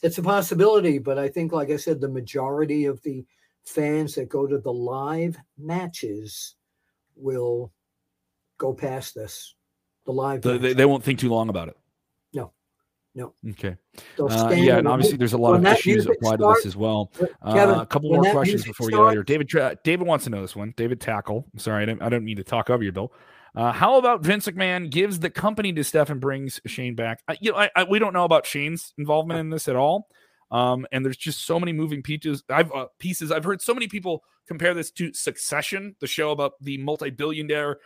It's 0.03 0.19
a 0.19 0.23
possibility, 0.23 0.99
but 0.99 1.19
I 1.19 1.29
think, 1.29 1.53
like 1.53 1.71
I 1.71 1.77
said, 1.77 2.01
the 2.01 2.09
majority 2.09 2.85
of 2.87 3.03
the 3.03 3.27
fans 3.65 4.15
that 4.15 4.29
go 4.29 4.47
to 4.47 4.59
the 4.59 4.73
live 4.73 5.37
matches 5.59 6.55
will 7.17 7.73
go 8.59 8.75
past 8.75 9.15
this. 9.15 9.55
The 10.07 10.13
live, 10.13 10.43
The- 10.43 10.59
they, 10.59 10.73
they 10.73 10.85
won't 10.85 11.05
think 11.05 11.19
too 11.19 11.31
long 11.31 11.49
about 11.49 11.69
it. 11.69 11.77
No. 12.33 12.53
No. 13.15 13.35
Okay. 13.51 13.77
Uh, 14.19 14.55
yeah, 14.57 14.79
and 14.79 14.87
obviously 14.87 15.17
there's 15.17 15.33
a 15.33 15.39
lot 15.39 15.55
of 15.55 15.65
issues 15.65 16.07
applied 16.07 16.39
to 16.39 16.55
this 16.55 16.67
as 16.67 16.77
well. 16.77 17.11
Kevin, 17.45 17.77
uh, 17.77 17.81
a 17.81 17.87
couple 17.87 18.13
more 18.13 18.31
questions 18.31 18.65
before 18.65 18.87
we 18.87 18.93
get 18.93 19.01
out 19.01 19.07
of 19.09 19.13
here. 19.13 19.23
David, 19.23 19.49
Tra- 19.49 19.77
David 19.83 20.07
wants 20.07 20.25
to 20.25 20.31
know 20.31 20.43
this 20.43 20.55
one. 20.55 20.75
David 20.77 21.01
Tackle. 21.01 21.47
Sorry, 21.57 21.83
I 21.83 21.87
don't, 21.87 22.03
I 22.03 22.09
don't 22.09 22.25
need 22.25 22.37
to 22.37 22.45
talk 22.45 22.71
over 22.71 22.83
you, 22.83 22.93
Bill. 22.93 23.13
Uh, 23.55 23.73
how 23.73 23.97
about 23.97 24.23
Vince 24.23 24.47
McMahon 24.47 24.91
gives 24.91 25.19
the 25.19 25.31
company 25.31 25.73
to 25.73 25.83
Steph 25.83 26.11
and 26.11 26.21
brings 26.21 26.61
Shane 26.67 26.95
back? 26.95 27.23
I, 27.27 27.39
you 27.41 27.51
know, 27.51 27.59
I, 27.59 27.71
I, 27.75 27.85
we 27.85 27.99
don't 27.99 28.13
know 28.13 28.25
about 28.25 28.47
Shane's 28.47 28.93
involvement 28.99 29.41
in 29.41 29.51
this 29.51 29.69
at 29.69 29.75
all. 29.75 30.07
Um, 30.51 30.87
and 30.93 31.05
there's 31.05 31.17
just 31.17 31.45
so 31.45 31.59
many 31.59 31.73
moving 31.73 32.03
pieces. 32.03 32.45
I've 32.49 32.73
uh, 32.73 32.87
pieces. 32.99 33.33
I've 33.33 33.45
heard 33.45 33.61
so 33.61 33.75
many 33.75 33.89
people 33.89 34.23
compare 34.47 34.75
this 34.75 34.91
to 34.93 35.13
Succession, 35.13 35.97
the 36.01 36.07
show 36.07 36.31
about 36.31 36.53
the 36.61 36.79
multi-billionaire 36.79 37.79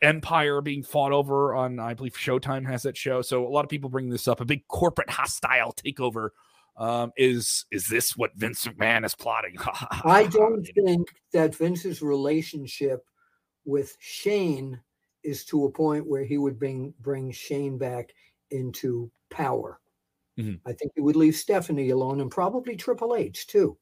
empire 0.00 0.60
being 0.60 0.82
fought 0.82 1.12
over 1.12 1.54
on. 1.54 1.78
I 1.78 1.94
believe 1.94 2.14
Showtime 2.14 2.66
has 2.66 2.82
that 2.82 2.96
show. 2.96 3.22
So 3.22 3.46
a 3.46 3.48
lot 3.48 3.64
of 3.64 3.68
people 3.70 3.90
bring 3.90 4.10
this 4.10 4.28
up. 4.28 4.40
A 4.40 4.44
big 4.44 4.66
corporate 4.68 5.10
hostile 5.10 5.72
takeover. 5.72 6.30
Um, 6.76 7.12
is 7.16 7.66
is 7.70 7.86
this 7.86 8.16
what 8.16 8.34
Vince 8.34 8.64
McMahon 8.66 9.04
is 9.04 9.14
plotting? 9.14 9.56
I 10.04 10.26
don't 10.30 10.66
think 10.84 11.08
that 11.32 11.54
Vince's 11.54 12.00
relationship 12.00 13.04
with 13.64 13.96
Shane 14.00 14.80
is 15.22 15.44
to 15.46 15.66
a 15.66 15.70
point 15.70 16.08
where 16.08 16.24
he 16.24 16.38
would 16.38 16.58
bring 16.58 16.94
bring 17.00 17.30
Shane 17.30 17.78
back 17.78 18.12
into 18.50 19.10
power. 19.30 19.80
Mhm. 20.38 20.60
I 20.66 20.72
think 20.72 20.92
he 20.94 21.02
would 21.02 21.16
leave 21.16 21.36
Stephanie 21.36 21.90
alone 21.90 22.20
and 22.20 22.30
probably 22.30 22.74
Triple 22.74 23.14
H 23.14 23.46
too. 23.46 23.76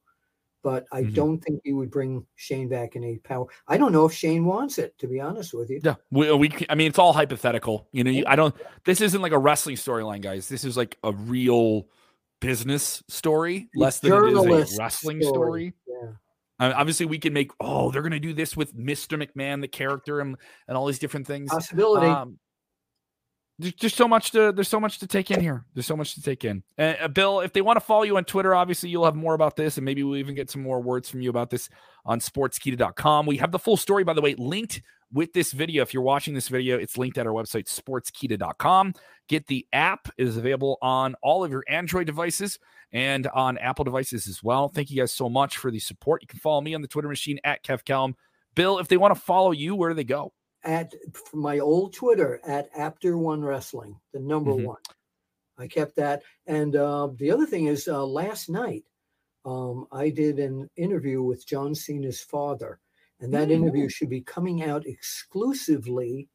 But 0.63 0.85
I 0.91 1.03
Mhm. 1.03 1.13
don't 1.15 1.39
think 1.39 1.61
he 1.63 1.73
would 1.73 1.89
bring 1.89 2.25
Shane 2.35 2.69
back 2.69 2.95
in 2.95 3.03
a 3.03 3.17
power. 3.19 3.47
I 3.67 3.77
don't 3.77 3.91
know 3.91 4.05
if 4.05 4.13
Shane 4.13 4.45
wants 4.45 4.77
it, 4.77 4.95
to 4.99 5.07
be 5.07 5.19
honest 5.19 5.53
with 5.53 5.69
you. 5.71 5.81
Yeah, 5.83 5.95
we, 6.11 6.31
we 6.33 6.51
I 6.69 6.75
mean, 6.75 6.87
it's 6.87 6.99
all 6.99 7.13
hypothetical. 7.13 7.87
You 7.91 8.03
know, 8.03 8.11
you, 8.11 8.23
I 8.27 8.35
don't. 8.35 8.55
This 8.85 9.01
isn't 9.01 9.21
like 9.21 9.31
a 9.31 9.39
wrestling 9.39 9.75
storyline, 9.75 10.21
guys. 10.21 10.47
This 10.47 10.63
is 10.63 10.77
like 10.77 10.97
a 11.03 11.11
real 11.11 11.87
business 12.41 13.03
story, 13.07 13.69
less 13.75 13.99
than 13.99 14.13
it 14.13 14.33
is 14.33 14.75
a 14.75 14.77
wrestling 14.77 15.21
story. 15.23 15.73
Yeah. 15.87 16.09
Uh, 16.59 16.73
obviously, 16.75 17.07
we 17.07 17.17
can 17.17 17.33
make. 17.33 17.51
Oh, 17.59 17.89
they're 17.89 18.03
going 18.03 18.11
to 18.11 18.19
do 18.19 18.33
this 18.33 18.55
with 18.55 18.75
Mister 18.75 19.17
McMahon, 19.17 19.61
the 19.61 19.67
character, 19.67 20.19
and 20.19 20.37
and 20.67 20.77
all 20.77 20.85
these 20.85 20.99
different 20.99 21.25
things. 21.25 21.49
Possibility. 21.49 22.05
Um, 22.05 22.37
there's 23.79 23.93
so 23.93 24.07
much 24.07 24.31
to 24.31 24.51
there's 24.51 24.67
so 24.67 24.79
much 24.79 24.99
to 24.99 25.07
take 25.07 25.31
in 25.31 25.39
here. 25.39 25.65
There's 25.73 25.85
so 25.85 25.95
much 25.95 26.15
to 26.15 26.21
take 26.21 26.43
in. 26.43 26.63
Uh, 26.77 27.07
Bill, 27.07 27.41
if 27.41 27.53
they 27.53 27.61
want 27.61 27.77
to 27.77 27.81
follow 27.81 28.03
you 28.03 28.17
on 28.17 28.25
Twitter, 28.25 28.55
obviously 28.55 28.89
you'll 28.89 29.05
have 29.05 29.15
more 29.15 29.33
about 29.33 29.55
this, 29.55 29.77
and 29.77 29.85
maybe 29.85 30.03
we'll 30.03 30.17
even 30.17 30.35
get 30.35 30.49
some 30.49 30.61
more 30.63 30.81
words 30.81 31.09
from 31.09 31.21
you 31.21 31.29
about 31.29 31.49
this 31.49 31.69
on 32.05 32.19
sportskeeda.com. 32.19 33.25
We 33.25 33.37
have 33.37 33.51
the 33.51 33.59
full 33.59 33.77
story, 33.77 34.03
by 34.03 34.13
the 34.13 34.21
way, 34.21 34.35
linked 34.35 34.81
with 35.13 35.33
this 35.33 35.51
video. 35.51 35.83
If 35.83 35.93
you're 35.93 36.03
watching 36.03 36.33
this 36.33 36.47
video, 36.47 36.77
it's 36.77 36.97
linked 36.97 37.17
at 37.17 37.27
our 37.27 37.33
website, 37.33 37.65
sportskeeda.com. 37.65 38.93
Get 39.27 39.47
the 39.47 39.67
app 39.73 40.09
it 40.17 40.27
is 40.27 40.37
available 40.37 40.77
on 40.81 41.15
all 41.21 41.43
of 41.43 41.51
your 41.51 41.63
Android 41.67 42.07
devices 42.07 42.57
and 42.91 43.27
on 43.27 43.57
Apple 43.57 43.85
devices 43.85 44.27
as 44.27 44.43
well. 44.43 44.69
Thank 44.69 44.89
you 44.89 44.97
guys 44.97 45.13
so 45.13 45.29
much 45.29 45.57
for 45.57 45.71
the 45.71 45.79
support. 45.79 46.21
You 46.21 46.27
can 46.27 46.39
follow 46.39 46.61
me 46.61 46.73
on 46.73 46.81
the 46.81 46.87
Twitter 46.87 47.07
machine 47.07 47.39
at 47.43 47.63
Kev 47.63 47.85
Kellum. 47.85 48.15
Bill, 48.55 48.79
if 48.79 48.87
they 48.87 48.97
want 48.97 49.13
to 49.15 49.21
follow 49.21 49.51
you, 49.51 49.75
where 49.75 49.89
do 49.89 49.95
they 49.95 50.03
go? 50.03 50.33
At 50.63 50.93
my 51.33 51.59
old 51.59 51.93
Twitter 51.93 52.39
at 52.45 52.69
Apter 52.75 53.17
One 53.17 53.43
Wrestling, 53.43 53.99
the 54.13 54.19
number 54.19 54.51
Mhm. 54.51 54.65
one. 54.65 54.81
I 55.57 55.67
kept 55.67 55.95
that. 55.95 56.23
And 56.45 56.75
uh, 56.75 57.09
the 57.15 57.31
other 57.31 57.45
thing 57.45 57.65
is, 57.65 57.87
uh, 57.87 58.05
last 58.05 58.49
night 58.49 58.85
um, 59.45 59.87
I 59.91 60.09
did 60.09 60.39
an 60.39 60.69
interview 60.75 61.23
with 61.23 61.47
John 61.47 61.73
Cena's 61.73 62.21
father, 62.21 62.79
and 63.19 63.33
that 63.33 63.51
interview 63.51 63.89
should 63.89 64.09
be 64.09 64.21
coming 64.21 64.63
out 64.63 64.85
exclusively 64.85 66.29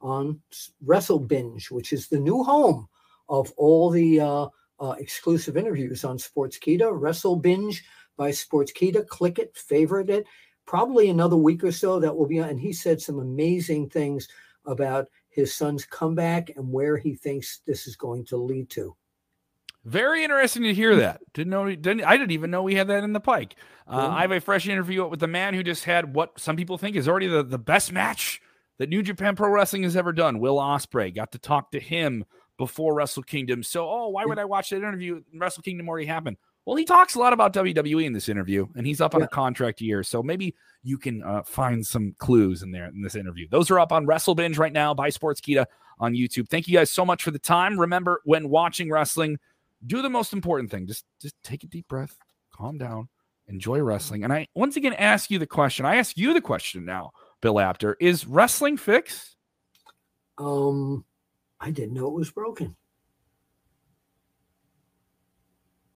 on 0.00 0.40
Wrestle 0.82 1.18
Binge, 1.18 1.70
which 1.70 1.92
is 1.92 2.08
the 2.08 2.18
new 2.18 2.42
home 2.42 2.88
of 3.28 3.52
all 3.56 3.90
the 3.90 4.20
uh, 4.20 4.48
uh, 4.78 4.94
exclusive 4.98 5.56
interviews 5.56 6.04
on 6.04 6.18
Sports 6.18 6.58
Sportskeeda. 6.58 6.90
Wrestle 6.98 7.36
Binge 7.36 7.84
by 8.16 8.30
Sports 8.30 8.72
Sportskeeda. 8.72 9.06
Click 9.06 9.38
it, 9.38 9.56
favorite 9.56 10.10
it. 10.10 10.26
Probably 10.66 11.08
another 11.08 11.36
week 11.36 11.64
or 11.64 11.72
so 11.72 12.00
that 12.00 12.14
will 12.14 12.26
be 12.26 12.40
on. 12.40 12.48
And 12.48 12.60
he 12.60 12.72
said 12.72 13.00
some 13.00 13.18
amazing 13.18 13.88
things 13.88 14.28
about 14.66 15.08
his 15.28 15.54
son's 15.54 15.84
comeback 15.84 16.50
and 16.56 16.72
where 16.72 16.96
he 16.96 17.14
thinks 17.14 17.60
this 17.66 17.86
is 17.86 17.96
going 17.96 18.24
to 18.26 18.36
lead 18.36 18.68
to. 18.70 18.96
Very 19.84 20.24
interesting 20.24 20.64
to 20.64 20.74
hear 20.74 20.96
that. 20.96 21.20
Didn't 21.32 21.50
know. 21.50 21.64
Didn't 21.66 22.02
I 22.02 22.16
didn't 22.16 22.32
even 22.32 22.50
know 22.50 22.64
we 22.64 22.74
had 22.74 22.88
that 22.88 23.04
in 23.04 23.12
the 23.12 23.20
pike. 23.20 23.54
Uh, 23.86 24.08
I 24.08 24.22
have 24.22 24.32
a 24.32 24.40
fresh 24.40 24.66
interview 24.66 25.06
with 25.06 25.20
the 25.20 25.28
man 25.28 25.54
who 25.54 25.62
just 25.62 25.84
had 25.84 26.12
what 26.12 26.40
some 26.40 26.56
people 26.56 26.76
think 26.76 26.96
is 26.96 27.06
already 27.06 27.28
the, 27.28 27.44
the 27.44 27.58
best 27.58 27.92
match 27.92 28.40
that 28.78 28.88
New 28.88 29.02
Japan 29.02 29.36
Pro 29.36 29.48
Wrestling 29.48 29.84
has 29.84 29.96
ever 29.96 30.12
done. 30.12 30.40
Will 30.40 30.56
Ospreay 30.56 31.14
got 31.14 31.30
to 31.32 31.38
talk 31.38 31.70
to 31.70 31.78
him 31.78 32.24
before 32.58 32.94
Wrestle 32.94 33.22
Kingdom. 33.22 33.62
So, 33.62 33.88
oh, 33.88 34.08
why 34.08 34.24
would 34.24 34.38
I 34.38 34.44
watch 34.44 34.70
that 34.70 34.76
interview? 34.76 35.22
Wrestle 35.34 35.62
Kingdom 35.62 35.88
already 35.88 36.06
happened. 36.06 36.36
Well, 36.66 36.76
he 36.76 36.84
talks 36.84 37.14
a 37.14 37.20
lot 37.20 37.32
about 37.32 37.52
WWE 37.54 38.04
in 38.04 38.12
this 38.12 38.28
interview, 38.28 38.66
and 38.74 38.84
he's 38.86 39.00
up 39.00 39.14
on 39.14 39.20
Yeah. 39.20 39.26
a 39.26 39.28
contract 39.28 39.80
year. 39.80 40.02
So 40.02 40.20
maybe 40.22 40.54
you 40.82 40.98
can 40.98 41.22
uh, 41.22 41.42
find 41.44 41.86
some 41.86 42.14
clues 42.18 42.62
in 42.62 42.72
there 42.72 42.86
in 42.86 43.02
this 43.02 43.14
interview. 43.14 43.46
Those 43.48 43.70
are 43.70 43.78
up 43.78 43.92
on 43.92 44.04
Wrestle 44.04 44.34
Binge 44.34 44.58
right 44.58 44.72
now 44.72 44.92
by 44.92 45.10
Sportskeeda 45.10 45.66
on 46.00 46.14
YouTube. 46.14 46.48
Thank 46.48 46.66
you 46.66 46.76
guys 46.76 46.90
so 46.90 47.04
much 47.06 47.22
for 47.22 47.30
the 47.30 47.38
time. 47.38 47.78
Remember, 47.78 48.20
when 48.24 48.48
watching 48.50 48.90
wrestling, 48.90 49.38
do 49.86 50.02
the 50.02 50.10
most 50.10 50.32
important 50.32 50.70
thing. 50.70 50.86
Just 50.88 51.04
just 51.20 51.36
take 51.44 51.62
a 51.62 51.68
deep 51.68 51.86
breath, 51.86 52.16
calm 52.52 52.78
down, 52.78 53.08
enjoy 53.46 53.78
wrestling. 53.80 54.24
And 54.24 54.32
I 54.32 54.48
once 54.54 54.76
again 54.76 54.94
ask 54.94 55.30
you 55.30 55.38
the 55.38 55.46
question. 55.46 55.86
I 55.86 55.96
ask 55.96 56.16
you 56.18 56.34
the 56.34 56.40
question 56.40 56.84
now, 56.84 57.12
Bill 57.42 57.60
Apter. 57.60 57.96
Is 58.00 58.26
wrestling 58.26 58.76
fixed? 58.76 59.36
Um, 60.38 61.04
I 61.60 61.70
didn't 61.70 61.94
know 61.94 62.08
it 62.08 62.14
was 62.14 62.30
broken. 62.32 62.74